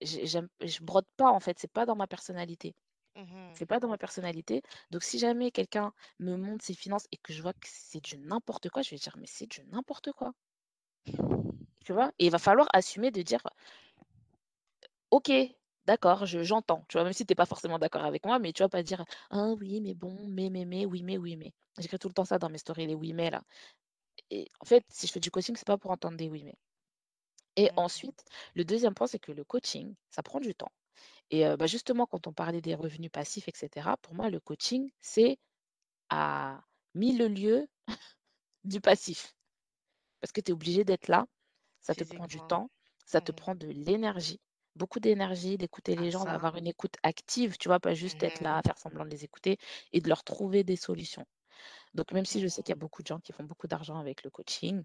[0.01, 2.75] je brode pas en fait, c'est pas dans ma personnalité.
[3.15, 4.63] Mmh C'est pas dans ma personnalité.
[4.91, 8.17] Donc si jamais quelqu'un me montre ses finances et que je vois que c'est du
[8.19, 10.33] n'importe quoi, je vais dire: «Mais c'est du n'importe quoi».
[11.83, 12.11] Tu vois?
[12.19, 13.41] Et il va falloir assumer de dire:
[15.11, 15.29] «OK,
[15.89, 16.85] d'accord, je j'entends».
[16.89, 17.03] Tu vois?
[17.05, 19.49] Même si tu es pas forcément d'accord avec moi, mais tu vas pas dire: «Ah
[19.59, 21.53] oui, mais bon, mais, mais, mais, oui, mais, oui, mais».
[21.79, 23.43] J'écris tout le temps ça dans mes stories, les oui, mais là.
[24.31, 26.55] Et en fait, si je fais du coaching, c'est pas pour entendre des oui, mais.
[27.55, 27.77] Et Mmh.
[27.77, 28.23] ensuite,
[28.55, 30.71] le deuxième point, c'est que le coaching, ça prend du temps.
[31.31, 34.91] Et bah, justement, quand on parlait des revenus passifs et cetera, pour moi, le coaching,
[35.01, 35.39] c'est
[36.09, 36.63] à
[36.95, 37.67] 1000 lieues
[38.65, 39.35] du passif.
[40.21, 41.27] Parce que tu es obligé d'être là,
[41.81, 42.71] ça te prend du temps,
[43.05, 44.41] ça te prend de l'énergie,
[44.79, 47.79] beaucoup d'énergie, d'écouter Ah les gens, d'avoir une écoute active, tu vois?
[47.81, 49.57] Pas juste être là, Mmh à faire semblant de les écouter
[49.93, 51.25] et de leur trouver des solutions.
[51.95, 53.67] Donc même si je sais Mmh qu'il y a beaucoup de gens qui font beaucoup
[53.67, 54.83] d'argent avec le coaching,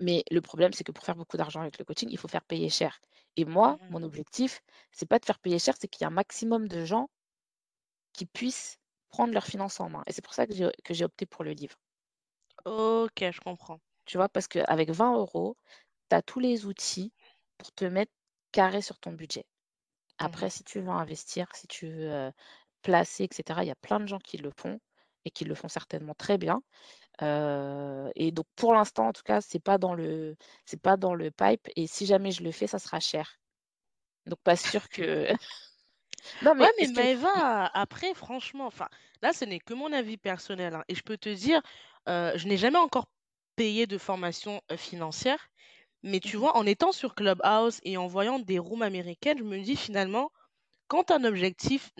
[0.00, 2.44] mais le problème, c'est que pour faire beaucoup d'argent avec le coaching, il faut faire
[2.46, 3.00] payer cher.
[3.36, 4.62] Et moi, Mmh mon objectif,
[4.92, 7.08] c'est pas de faire payer cher, c'est qu'il y ait un maximum de gens
[8.14, 8.78] qui puissent
[9.10, 10.02] prendre leurs finances en main.
[10.06, 11.76] Et c'est pour ça que j'ai que j'ai opté pour le livre.
[12.66, 13.80] OK, je comprends.
[14.06, 14.28] Tu vois?
[14.28, 15.56] Parce qu'avec 20 euros,
[16.10, 17.12] tu as tous les outils
[17.58, 18.12] pour te mettre
[18.54, 19.44] carré sur ton budget.
[20.18, 22.32] Après, Mmh si tu veux investir, si tu veux,
[22.82, 24.80] placer et cetera, il y a plein de gens qui le font
[25.26, 26.62] et qui le font certainement très bien.
[28.16, 30.36] Et donc pour l'instant, en tout cas, c'est pas dans le
[30.66, 33.38] c'est pas dans le pipe et si jamais je le fais, ça sera cher.
[34.26, 35.28] Donc pas sûr que
[36.42, 38.88] non Ouais, mais mais que Maëva, après, franchement, enfin,
[39.22, 41.60] là, ce n'est que mon avis personnel, hein, et je peux te dire,
[42.06, 43.06] je n'ai jamais encore
[43.56, 45.48] payé de formation, financière,
[46.04, 49.44] mais tu mmh vois, en étant sur Clubhouse et en voyant des rooms américaines, je
[49.44, 50.30] me dis finalement,
[50.88, 51.92] quand tu as un objectif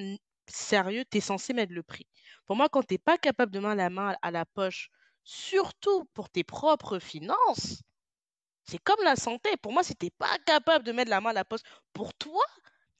[0.47, 2.07] sérieux, tu es censé mettre le prix.
[2.47, 4.91] Pour moi, quand tu es pas capable de mettre la main à la poche,
[5.25, 7.83] surtout pour tes propres finances,
[8.65, 9.57] c'est comme la santé.
[9.63, 11.63] Pour moi, si tu es pas capable de mettre la main à la poche
[11.95, 12.45] pour toi,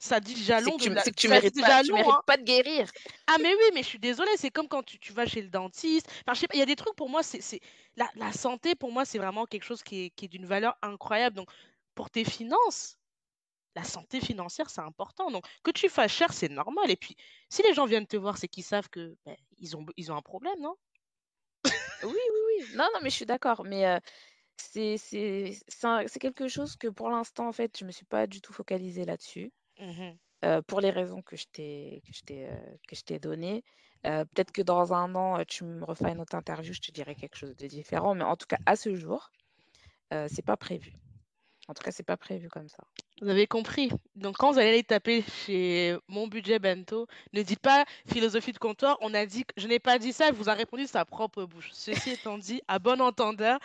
[0.05, 1.95] ça dit c'est jalon que de tu la c'est que tu mérites pas tu jalon,
[1.95, 2.23] mérites hein.
[2.27, 2.91] pas de guérir.
[3.27, 5.49] Ah mais oui, mais je suis désolée, c'est comme quand tu tu vas chez le
[5.51, 6.09] dentiste.
[6.27, 7.61] Enfin, je sais pas, il y a des trucs pour moi, c'est c'est
[7.97, 10.77] la la santé pour moi, c'est vraiment quelque chose qui est qui est d'une valeur
[10.83, 11.37] incroyable.
[11.37, 11.51] Donc
[11.95, 12.99] pour tes finances,
[13.77, 15.31] la santé financière, c'est important.
[15.31, 16.91] Donc que tu fasses cher, c'est normal.
[16.91, 17.17] Et puis,
[17.51, 20.17] si les gens viennent te voir, c'est qu'ils savent que, beh, ils ont ils ont
[20.17, 20.77] un problème, non?
[22.03, 22.67] Oui, oui, oui.
[22.71, 24.01] Non, non, mais je suis d'accord, mais heu,
[24.57, 28.27] c'est c'est c'est c'est quelque chose que pour l'instant, en fait, je me suis pas
[28.27, 29.53] du tout focalisée là-dessus.
[29.81, 30.11] Mmh
[30.67, 33.65] pour les raisons que je t'ai que je t'ai, heu, que je t'ai données.
[34.07, 37.15] Heu, peut-être que dans un an, tu me refais une autre interview, je te dirai
[37.15, 39.31] quelque chose de différent, mais en tout cas, à ce jour,
[40.11, 40.93] c'est pas prévu.
[41.67, 42.85] En tout cas, c'est pas prévu comme ça.
[43.23, 43.91] Vous avez compris.
[44.17, 48.59] Donc quand vous allez aller taper chez Mon Budget Bento, ne dites pas philosophie de
[48.59, 48.99] comptoir.
[49.01, 51.07] On a dit que je n'ai pas dit ça, elle vous a répondu de sa
[51.07, 51.71] propre bouche.
[51.73, 53.59] Ceci étant dit, à bon entendeur,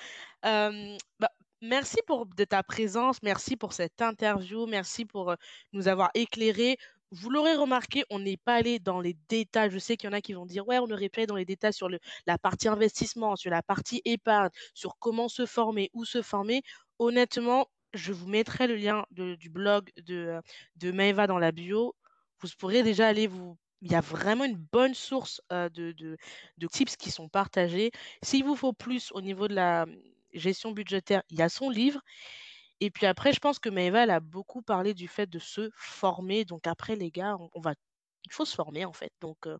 [0.43, 1.29] bah,
[1.61, 5.37] merci pour de ta présence, merci pour cette interview, merci pour, heu,
[5.73, 6.77] nous avoir éclairés.
[7.11, 9.71] Vous l'aurez remarqué, on n'est pas allé dans les détails.
[9.71, 11.35] Je sais qu'il y en a qui vont dire: «Ouais, on aurait pu aller dans
[11.35, 16.05] les détails sur la partie investissement, sur la partie épargne, sur comment se former, où
[16.05, 16.61] se former».
[16.99, 20.41] Honnêtement, je vous mettrai le lien du blog de, heu,
[20.75, 21.95] de Maëva dans la bio.
[22.41, 25.93] Vous pourrez déjà aller vous il y a vraiment une bonne source, heu, de
[26.57, 27.91] de tips qui sont partagés.
[28.23, 29.85] S'il vous faut plus au niveau de la,
[30.33, 32.01] gestion budgétaire, il y a son livre
[32.81, 35.69] et puis après je pense que Maëva, elle a beaucoup parlé du fait de se
[35.75, 36.45] former.
[36.45, 37.73] Donc après les gars, on on va
[38.25, 39.11] il faut se former en fait.
[39.21, 39.57] Donc heu,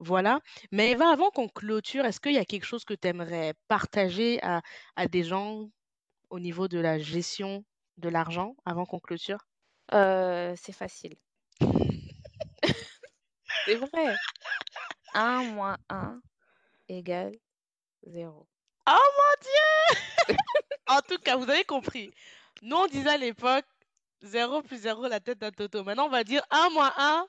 [0.00, 0.40] voilà.
[0.72, 4.62] Maëva, avant qu'on clôture, est-ce qu'il y a quelque chose que tu aimerais partager à
[4.96, 5.70] à des gens
[6.30, 7.64] au niveau de la gestion
[7.98, 9.46] de l'argent avant qu'on clôture?
[9.92, 11.16] Heu, c'est facile.
[13.66, 14.14] C'est vrai.
[15.14, 16.20] un moins un
[16.88, 17.32] égale
[18.06, 18.46] zéro.
[18.88, 19.75] Oh mon Dieu!
[20.88, 22.12] En tout cas, vous avez compris.
[22.62, 23.64] Nous, on disait à l'époque
[24.22, 25.84] zéro plus zéro la tête d'un toto.
[25.84, 27.26] Maintenant, on va dire un moins un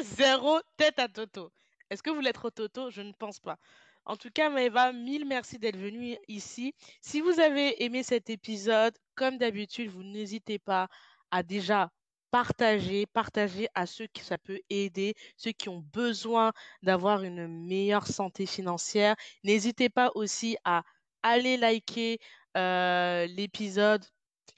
[0.00, 1.50] zéro tête à toto.
[1.90, 2.90] Est-ce que vous voulez être au toto?
[2.90, 3.58] Je ne pense pas.
[4.06, 6.74] En tout cas, Maëva, mille merci d'être venue ici.
[7.00, 10.88] Si vous avez aimé cet épisode, comme d'habitude, vous n'hésitez pas
[11.30, 11.90] à déjà
[12.30, 16.52] partager, partager à ceux qui ça peut aider, ceux qui ont besoin
[16.82, 19.14] d'avoir une meilleure santé financière.
[19.44, 20.82] N'hésitez pas aussi à
[21.24, 22.20] aller liker,
[22.56, 24.04] heu, l'épisode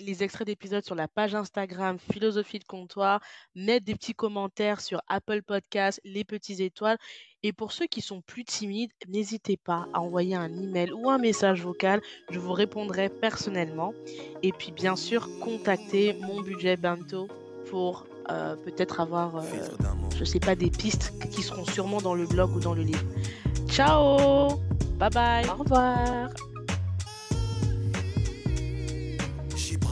[0.00, 3.20] les extraits d'épisodes sur la page Instagram Philosophie de comptoir,
[3.54, 6.98] mettre des petits commentaires sur Apple Podcasts, les petits étoiles.
[7.42, 11.18] Et pour ceux qui sont plus timides, n'hésitez pas à envoyer un email ou un
[11.18, 12.00] message vocal.
[12.30, 13.94] Je vous répondrai personnellement.
[14.42, 17.28] Et puis bien sûr, contactez mon budget Bento
[17.70, 19.42] pour euh, peut-être avoir, euh,
[20.16, 23.04] je sais pas, des pistes qui seront sûrement dans le blog ou dans le livre.
[23.68, 24.60] Ciao
[24.98, 26.30] Bye bye Au revoir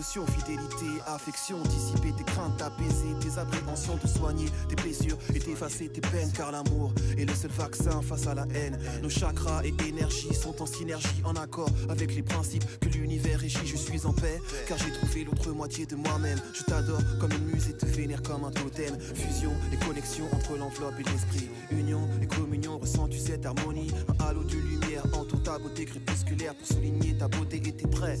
[0.00, 6.00] fidélité, affection, dissiper tes craintes, apaiser tes appréhensions, te soigner tes blessures et t'effacer tes
[6.00, 8.78] peines, car l'amour est le seul vaccin face à la haine.
[9.02, 13.66] Nos chakras et énergies sont en synergie, en accord avec les principes que l'univers régit.
[13.66, 16.40] Je suis en paix, car j'ai trouvé l'autre moitié de moi-même.
[16.54, 18.98] Je t'adore comme une muse et te vénère comme un totem.
[19.14, 21.48] Fusion et connexion entre l'enveloppe et l'esprit.
[21.70, 23.90] Union et communion, ressens-tu cette harmonie?
[24.08, 28.20] Un halo de lumière entoure ta beauté crépusculaire pour souligner ta beauté et tes traits.